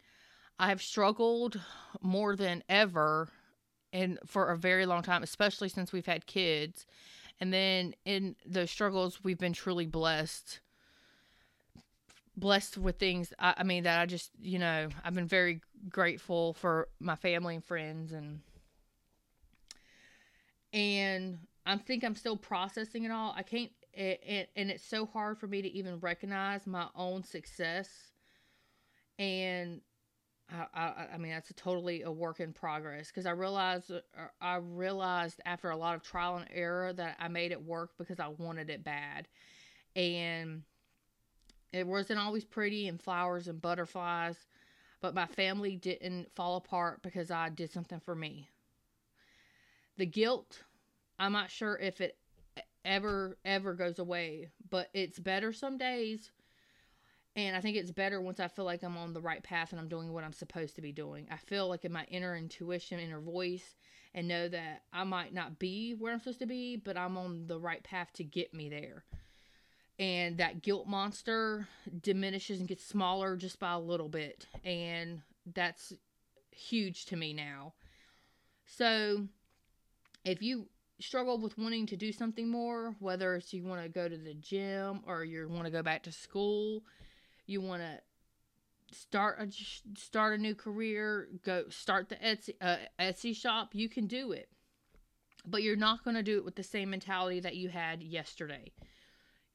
I 0.59 0.69
have 0.69 0.81
struggled 0.81 1.59
more 2.01 2.35
than 2.35 2.63
ever 2.67 3.29
and 3.93 4.17
for 4.25 4.51
a 4.51 4.57
very 4.57 4.85
long 4.85 5.03
time, 5.03 5.21
especially 5.21 5.69
since 5.69 5.93
we've 5.93 6.05
had 6.05 6.25
kids. 6.25 6.87
And 7.39 7.53
then 7.53 7.93
in 8.05 8.35
those 8.45 8.71
struggles, 8.71 9.23
we've 9.23 9.37
been 9.37 9.53
truly 9.53 9.85
blessed 9.85 10.59
blessed 12.37 12.77
with 12.77 12.97
things. 12.97 13.33
I, 13.37 13.55
I, 13.57 13.63
mean, 13.63 13.83
that 13.83 13.99
I 13.99 14.05
just, 14.05 14.31
you 14.39 14.59
know, 14.59 14.87
I've 15.03 15.15
been 15.15 15.27
very 15.27 15.61
grateful 15.89 16.53
for 16.53 16.87
my 16.99 17.15
family 17.15 17.55
and 17.55 17.65
friends, 17.65 18.13
and 18.13 18.39
and 20.71 21.39
I 21.65 21.77
think 21.77 22.03
I'm 22.03 22.15
still 22.15 22.37
processing 22.37 23.03
it 23.03 23.11
all. 23.11 23.33
I 23.35 23.43
can't, 23.43 23.71
it, 23.93 24.21
it, 24.23 24.49
and 24.55 24.69
it's 24.69 24.85
so 24.85 25.05
hard 25.05 25.39
for 25.39 25.47
me 25.47 25.61
to 25.61 25.69
even 25.69 25.99
recognize 25.99 26.65
my 26.67 26.87
own 26.95 27.23
success 27.23 27.89
and 29.19 29.81
I, 30.49 30.65
I, 30.73 31.07
I 31.13 31.17
mean 31.17 31.31
that's 31.31 31.49
a 31.49 31.53
totally 31.53 32.03
a 32.03 32.11
work 32.11 32.39
in 32.39 32.53
progress 32.53 33.07
because 33.07 33.25
I 33.25 33.31
realized 33.31 33.91
uh, 33.91 33.99
I 34.39 34.57
realized 34.57 35.41
after 35.45 35.69
a 35.69 35.77
lot 35.77 35.95
of 35.95 36.03
trial 36.03 36.37
and 36.37 36.47
error 36.53 36.93
that 36.93 37.17
I 37.19 37.27
made 37.27 37.51
it 37.51 37.61
work 37.61 37.91
because 37.97 38.19
I 38.19 38.29
wanted 38.29 38.69
it 38.69 38.83
bad, 38.83 39.27
and 39.95 40.63
it 41.77 41.87
wasn't 41.87 42.19
always 42.19 42.45
pretty 42.45 42.87
and 42.87 43.01
flowers 43.01 43.47
and 43.47 43.61
butterflies, 43.61 44.37
but 45.01 45.15
my 45.15 45.25
family 45.25 45.75
didn't 45.75 46.33
fall 46.35 46.57
apart 46.57 47.01
because 47.01 47.31
I 47.31 47.49
did 47.49 47.71
something 47.71 47.99
for 47.99 48.15
me. 48.15 48.49
The 49.97 50.05
guilt, 50.05 50.63
I'm 51.19 51.31
not 51.31 51.51
sure 51.51 51.77
if 51.77 52.01
it 52.01 52.17
ever 52.85 53.37
ever 53.43 53.73
goes 53.73 53.99
away, 53.99 54.49
but 54.69 54.89
it's 54.93 55.19
better 55.19 55.51
some 55.51 55.77
days 55.77 56.31
and 57.37 57.55
I 57.55 57.61
think 57.61 57.77
it's 57.77 57.91
better 57.91 58.19
once 58.19 58.39
I 58.39 58.47
feel 58.47 58.65
like 58.65 58.81
I'm 58.81 58.97
on 58.97 59.13
the 59.13 59.21
right 59.21 59.43
path 59.43 59.71
and 59.71 59.79
I'm 59.79 59.87
doing 59.87 60.11
what 60.11 60.23
I'm 60.23 60.33
supposed 60.33 60.75
to 60.75 60.81
be 60.81 60.91
doing. 60.91 61.27
I 61.31 61.37
feel 61.37 61.67
like 61.67 61.85
in 61.85 61.91
my 61.91 62.03
inner 62.05 62.35
intuition, 62.35 62.99
inner 62.99 63.21
voice, 63.21 63.75
and 64.15 64.27
know 64.27 64.47
that 64.47 64.81
I 64.91 65.03
might 65.03 65.35
not 65.35 65.59
be 65.59 65.93
where 65.93 66.11
I'm 66.11 66.19
supposed 66.19 66.39
to 66.39 66.47
be, 66.47 66.77
but 66.77 66.97
I'm 66.97 67.15
on 67.15 67.45
the 67.45 67.59
right 67.59 67.83
path 67.83 68.11
to 68.13 68.23
get 68.23 68.55
me 68.55 68.69
there. 68.69 69.03
And 69.99 70.37
that 70.37 70.61
guilt 70.61 70.87
monster 70.87 71.67
diminishes 72.01 72.59
and 72.59 72.67
gets 72.67 72.85
smaller 72.85 73.35
just 73.35 73.59
by 73.59 73.73
a 73.73 73.79
little 73.79 74.09
bit. 74.09 74.45
And 74.63 75.21
that's 75.53 75.93
huge 76.51 77.05
to 77.05 77.15
me 77.15 77.33
now. 77.33 77.73
So 78.65 79.27
if 80.23 80.41
you 80.41 80.67
struggle 80.99 81.37
with 81.37 81.57
wanting 81.57 81.85
to 81.87 81.95
do 81.95 82.11
something 82.11 82.49
more, 82.49 82.95
whether 82.99 83.35
it's 83.35 83.53
you 83.53 83.63
want 83.63 83.81
to 83.81 83.89
go 83.89 84.07
to 84.07 84.17
the 84.17 84.33
gym 84.33 85.01
or 85.07 85.23
you 85.23 85.47
want 85.47 85.65
to 85.65 85.71
go 85.71 85.81
back 85.81 86.03
to 86.03 86.11
school, 86.11 86.83
you 87.45 87.61
want 87.61 87.81
to 87.81 87.99
start 88.95 89.39
a 89.39 89.51
start 89.97 90.39
a 90.39 90.41
new 90.41 90.55
career, 90.55 91.27
go 91.43 91.65
start 91.69 92.09
the 92.09 92.15
Etsy 92.15 92.55
uh, 92.61 92.77
Etsy 92.99 93.35
shop, 93.35 93.69
you 93.73 93.89
can 93.89 94.07
do 94.07 94.31
it. 94.31 94.49
But 95.45 95.63
you're 95.63 95.77
not 95.77 96.03
going 96.03 96.15
to 96.15 96.23
do 96.23 96.37
it 96.37 96.45
with 96.45 96.55
the 96.55 96.63
same 96.63 96.89
mentality 96.89 97.39
that 97.39 97.55
you 97.55 97.69
had 97.69 98.03
yesterday. 98.03 98.71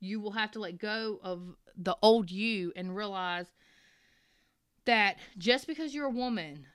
You 0.03 0.21
will 0.21 0.33
have 0.33 0.51
to 0.53 0.59
let 0.59 0.79
go 0.79 1.21
of 1.23 1.41
the 1.77 1.97
old 2.03 2.31
you 2.31 2.73
and 2.75 2.95
realize 2.95 3.47
that 4.85 5.17
just 5.39 5.69
because 5.69 5.95
you're 5.95 6.07
a 6.07 6.11
woman, 6.11 6.67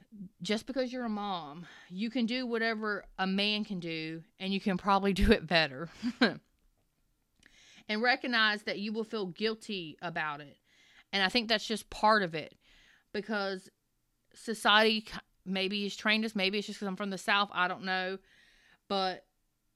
just 0.42 0.66
because 0.66 0.94
you're 0.94 1.04
a 1.04 1.10
mom, 1.10 1.68
you 1.90 2.10
can 2.10 2.26
do 2.26 2.48
whatever 2.48 3.04
a 3.20 3.28
man 3.28 3.66
can 3.66 3.82
do 3.82 4.24
and 4.40 4.54
you 4.54 4.62
can 4.62 4.78
probably 4.78 5.12
do 5.13 5.32
it 5.32 5.46
better. 5.46 5.90
and 7.90 8.02
recognize 8.02 8.63
that 8.63 8.80
you 8.80 8.94
will 8.94 9.04
feel 9.04 9.26
guilty 9.26 9.98
about 10.02 10.40
it. 10.40 10.58
And 11.12 11.22
I 11.22 11.28
think 11.28 11.50
that's 11.50 11.68
just 11.68 11.90
part 11.90 12.24
of 12.24 12.34
it 12.34 12.56
because 13.13 13.70
society 14.34 15.06
maybe 15.46 15.84
has 15.84 15.98
trained 15.98 16.24
us. 16.24 16.34
Maybe 16.34 16.58
it's 16.58 16.68
just 16.68 16.80
because 16.80 16.88
I'm 16.88 16.96
from 16.96 17.10
the 17.10 17.18
South. 17.18 17.50
I 17.54 17.68
don't 17.68 17.84
know. 17.84 18.20
But 18.88 19.26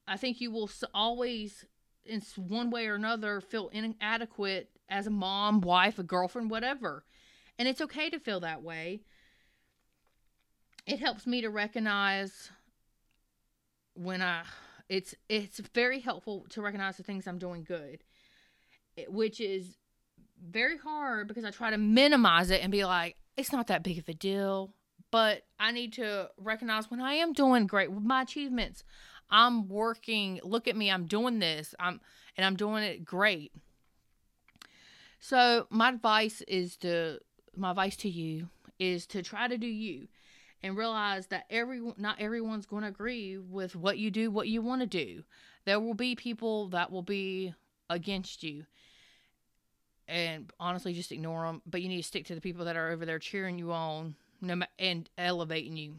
I 0.07 0.17
think 0.17 0.41
you 0.41 0.51
will 0.51 0.69
always, 0.93 1.65
in 2.05 2.21
one 2.35 2.69
way 2.69 2.87
or 2.87 2.95
another, 2.95 3.41
feel 3.41 3.69
inadequate 3.69 4.69
as 4.89 5.07
a 5.07 5.11
mom, 5.11 5.61
wife, 5.61 5.99
a 5.99 6.03
girlfriend, 6.03 6.49
whatever. 6.49 7.03
And 7.57 7.67
it's 7.67 7.81
okay 7.81 8.09
to 8.09 8.19
feel 8.19 8.39
that 8.41 8.63
way. 8.63 9.01
It 10.85 10.99
helps 10.99 11.27
me 11.27 11.41
to 11.41 11.49
recognize 11.49 12.49
when 13.93 14.21
I 14.21 14.43
it's 14.89 15.15
it's 15.29 15.59
very 15.73 15.99
helpful 15.99 16.45
to 16.49 16.61
recognize 16.61 16.97
the 16.97 17.03
things 17.03 17.27
I'm 17.27 17.37
doing 17.37 17.63
good, 17.63 18.03
which 19.07 19.39
is 19.39 19.77
very 20.43 20.77
hard 20.77 21.27
because 21.27 21.45
I 21.45 21.51
try 21.51 21.69
to 21.69 21.77
minimize 21.77 22.49
it 22.49 22.61
and 22.61 22.71
be 22.71 22.83
like, 22.83 23.15
it's 23.37 23.51
not 23.51 23.67
that 23.67 23.83
big 23.83 23.99
of 23.99 24.09
a 24.09 24.13
deal. 24.13 24.73
But 25.11 25.43
I 25.59 25.71
need 25.71 25.93
to 25.93 26.29
recognize 26.37 26.89
when 26.89 27.01
I 27.01 27.13
am 27.15 27.33
doing 27.33 27.67
great 27.67 27.91
with 27.91 28.03
my 28.03 28.21
achievements. 28.21 28.83
I'm 29.31 29.67
working. 29.69 30.39
Look 30.43 30.67
at 30.67 30.75
me. 30.75 30.91
I'm 30.91 31.05
doing 31.05 31.39
this. 31.39 31.73
I'm 31.79 32.01
and 32.37 32.45
I'm 32.45 32.55
doing 32.55 32.83
it 32.83 33.05
great. 33.05 33.53
So 35.19 35.67
my 35.69 35.89
advice 35.89 36.41
is 36.47 36.75
to 36.77 37.19
my 37.55 37.71
advice 37.71 37.95
to 37.97 38.09
you 38.09 38.49
is 38.79 39.05
to 39.07 39.21
try 39.21 39.47
to 39.47 39.57
do 39.57 39.67
you 39.67 40.07
and 40.63 40.77
realize 40.77 41.27
that 41.27 41.45
every 41.49 41.81
not 41.97 42.19
everyone's 42.19 42.65
going 42.65 42.83
to 42.83 42.89
agree 42.89 43.37
with 43.37 43.75
what 43.75 43.97
you 43.97 44.11
do, 44.11 44.31
what 44.31 44.47
you 44.47 44.61
want 44.61 44.81
to 44.81 44.87
do. 44.87 45.23
There 45.65 45.79
will 45.79 45.93
be 45.93 46.15
people 46.15 46.69
that 46.69 46.91
will 46.91 47.03
be 47.03 47.53
against 47.89 48.43
you 48.43 48.65
and 50.07 50.51
honestly 50.59 50.93
just 50.93 51.11
ignore 51.11 51.45
them. 51.45 51.61
But 51.65 51.81
you 51.81 51.89
need 51.89 52.01
to 52.01 52.07
stick 52.07 52.25
to 52.25 52.35
the 52.35 52.41
people 52.41 52.65
that 52.65 52.75
are 52.75 52.89
over 52.89 53.05
there 53.05 53.19
cheering 53.19 53.57
you 53.57 53.71
on 53.71 54.15
and 54.79 55.09
elevating 55.17 55.77
you. 55.77 55.95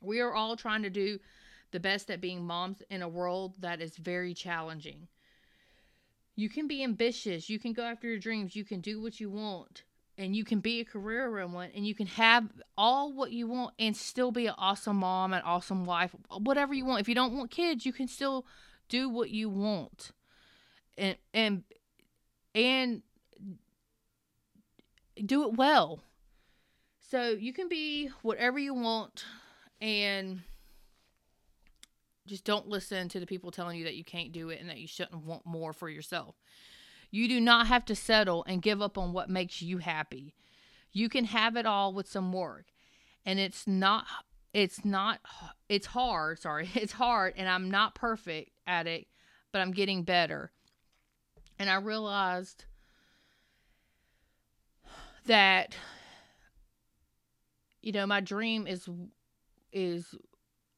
We 0.00 0.20
are 0.20 0.34
all 0.34 0.56
trying 0.56 0.82
to 0.82 0.90
do 0.90 1.20
the 1.72 1.80
best 1.80 2.10
at 2.10 2.20
being 2.20 2.44
moms 2.44 2.82
in 2.90 3.02
a 3.02 3.08
world 3.08 3.56
that 3.60 3.80
is 3.80 3.96
very 3.96 4.34
challenging. 4.34 5.08
You 6.36 6.48
can 6.48 6.66
be 6.66 6.82
ambitious, 6.82 7.50
you 7.50 7.58
can 7.58 7.72
go 7.72 7.82
after 7.82 8.06
your 8.06 8.18
dreams, 8.18 8.56
you 8.56 8.64
can 8.64 8.80
do 8.80 9.02
what 9.02 9.20
you 9.20 9.30
want, 9.30 9.82
and 10.16 10.34
you 10.34 10.44
can 10.44 10.60
be 10.60 10.80
a 10.80 10.84
career 10.84 11.30
woman, 11.30 11.70
and 11.74 11.86
you 11.86 11.94
can 11.94 12.06
have 12.06 12.48
all 12.76 13.12
what 13.12 13.32
you 13.32 13.46
want 13.46 13.74
and 13.78 13.96
still 13.96 14.30
be 14.30 14.46
an 14.46 14.54
awesome 14.56 14.96
mom, 14.96 15.32
an 15.32 15.42
awesome 15.44 15.84
wife, 15.84 16.14
whatever 16.30 16.72
you 16.72 16.84
want. 16.84 17.00
If 17.00 17.08
you 17.08 17.14
don't 17.14 17.36
want 17.36 17.50
kids, 17.50 17.84
you 17.84 17.92
can 17.92 18.08
still 18.08 18.46
do 18.88 19.08
what 19.08 19.30
you 19.30 19.48
want. 19.50 20.12
And 20.96 21.16
and 21.32 21.64
and 22.54 23.02
do 25.24 25.48
it 25.48 25.54
well. 25.54 26.02
So 27.10 27.30
you 27.30 27.52
can 27.52 27.68
be 27.68 28.08
whatever 28.22 28.58
you 28.58 28.74
want 28.74 29.24
and 29.80 30.42
just 32.26 32.44
don't 32.44 32.68
listen 32.68 33.08
to 33.08 33.20
the 33.20 33.26
people 33.26 33.50
telling 33.50 33.78
you 33.78 33.84
that 33.84 33.96
you 33.96 34.04
can't 34.04 34.32
do 34.32 34.50
it 34.50 34.60
and 34.60 34.68
that 34.68 34.78
you 34.78 34.86
shouldn't 34.86 35.24
want 35.24 35.44
more 35.44 35.72
for 35.72 35.88
yourself. 35.88 36.36
You 37.10 37.28
do 37.28 37.40
not 37.40 37.66
have 37.66 37.84
to 37.86 37.96
settle 37.96 38.44
and 38.46 38.62
give 38.62 38.80
up 38.80 38.96
on 38.96 39.12
what 39.12 39.28
makes 39.28 39.60
you 39.60 39.78
happy. 39.78 40.34
You 40.92 41.08
can 41.08 41.26
have 41.26 41.56
it 41.56 41.66
all 41.66 41.92
with 41.92 42.08
some 42.08 42.32
work. 42.32 42.66
And 43.24 43.38
it's 43.38 43.66
not 43.66 44.06
it's 44.52 44.84
not 44.84 45.20
it's 45.68 45.86
hard, 45.86 46.38
sorry. 46.40 46.70
It's 46.74 46.92
hard 46.92 47.34
and 47.36 47.48
I'm 47.48 47.70
not 47.70 47.94
perfect 47.94 48.50
at 48.66 48.86
it, 48.86 49.06
but 49.52 49.60
I'm 49.60 49.72
getting 49.72 50.02
better 50.02 50.52
and 51.62 51.70
I 51.70 51.76
realized 51.76 52.64
that 55.26 55.76
you 57.80 57.92
know 57.92 58.04
my 58.04 58.20
dream 58.20 58.66
is 58.66 58.88
is 59.72 60.12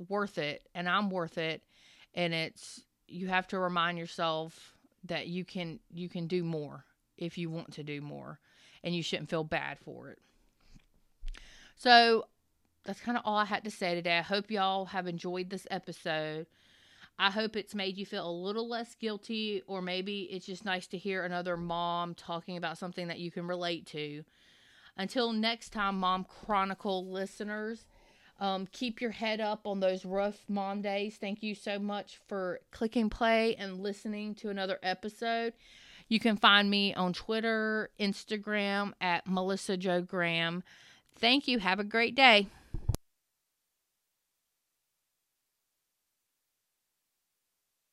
worth 0.09 0.39
it 0.39 0.63
and 0.75 0.89
I'm 0.89 1.11
worth 1.11 1.39
it 1.39 1.63
and 2.15 2.35
it's 2.35 2.83
you 3.07 3.29
have 3.29 3.47
to 3.49 3.59
remind 3.59 3.99
yourself 3.99 4.75
that 5.05 5.27
you 5.29 5.45
can 5.45 5.81
you 5.93 6.09
can 6.09 6.27
do 6.27 6.43
more 6.43 6.85
if 7.17 7.39
you 7.39 7.51
want 7.51 7.73
to 7.75 7.83
do 7.83 8.01
more 8.01 8.41
and 8.83 8.95
you 8.95 9.03
shouldn't 9.03 9.31
feel 9.31 9.45
bad 9.45 9.79
for 9.79 10.11
it. 10.11 10.19
So 11.77 12.27
that's 12.85 13.01
kind 13.01 13.17
of 13.17 13.23
all 13.25 13.37
I 13.37 13.47
had 13.47 13.65
to 13.65 13.71
say 13.71 13.95
today. 13.95 14.19
I 14.19 14.23
hope 14.23 14.51
y'all 14.51 14.87
have 14.87 15.07
enjoyed 15.07 15.51
this 15.51 15.67
episode. 15.71 16.47
I 17.19 17.31
hope 17.31 17.57
it's 17.57 17.75
made 17.75 17.97
you 17.97 18.05
feel 18.05 18.29
a 18.29 18.31
little 18.31 18.69
less 18.69 18.95
guilty, 18.97 19.63
or 19.67 19.81
maybe 19.81 20.23
it's 20.23 20.47
just 20.47 20.65
nice 20.65 20.87
to 20.89 20.99
hear 20.99 21.25
another 21.25 21.57
mom 21.57 22.15
talking 22.15 22.57
about 22.57 22.77
something 22.77 23.07
that 23.09 23.21
you 23.21 23.31
can 23.31 23.47
relate 23.47 23.87
to. 23.87 24.25
Until 24.97 25.33
next 25.33 25.71
time, 25.71 25.99
Mom 25.99 26.25
Chronicle 26.25 27.07
listeners, 27.07 27.87
um, 28.41 28.67
keep 28.73 29.01
your 29.01 29.11
head 29.11 29.41
up 29.41 29.67
on 29.67 29.81
those 29.81 30.05
rough 30.05 30.45
mom 30.49 30.83
days. 30.83 31.17
Thank 31.17 31.43
you 31.43 31.55
so 31.55 31.79
much 31.79 32.19
for 32.27 32.61
clicking 32.71 33.11
play 33.11 33.55
and 33.57 33.81
listening 33.81 34.35
to 34.37 34.51
another 34.51 34.79
episode. 34.83 35.55
You 36.09 36.21
can 36.21 36.37
find 36.37 36.69
me 36.69 36.95
on 36.95 37.13
Twitter, 37.13 37.91
Instagram 37.99 38.93
at 39.01 39.27
Melissa 39.27 39.77
Jo 39.77 40.03
Graham. 40.03 40.63
Thank 41.17 41.49
you. 41.49 41.59
Have 41.61 41.79
a 41.79 41.85
great 41.85 42.15
day. 42.15 42.49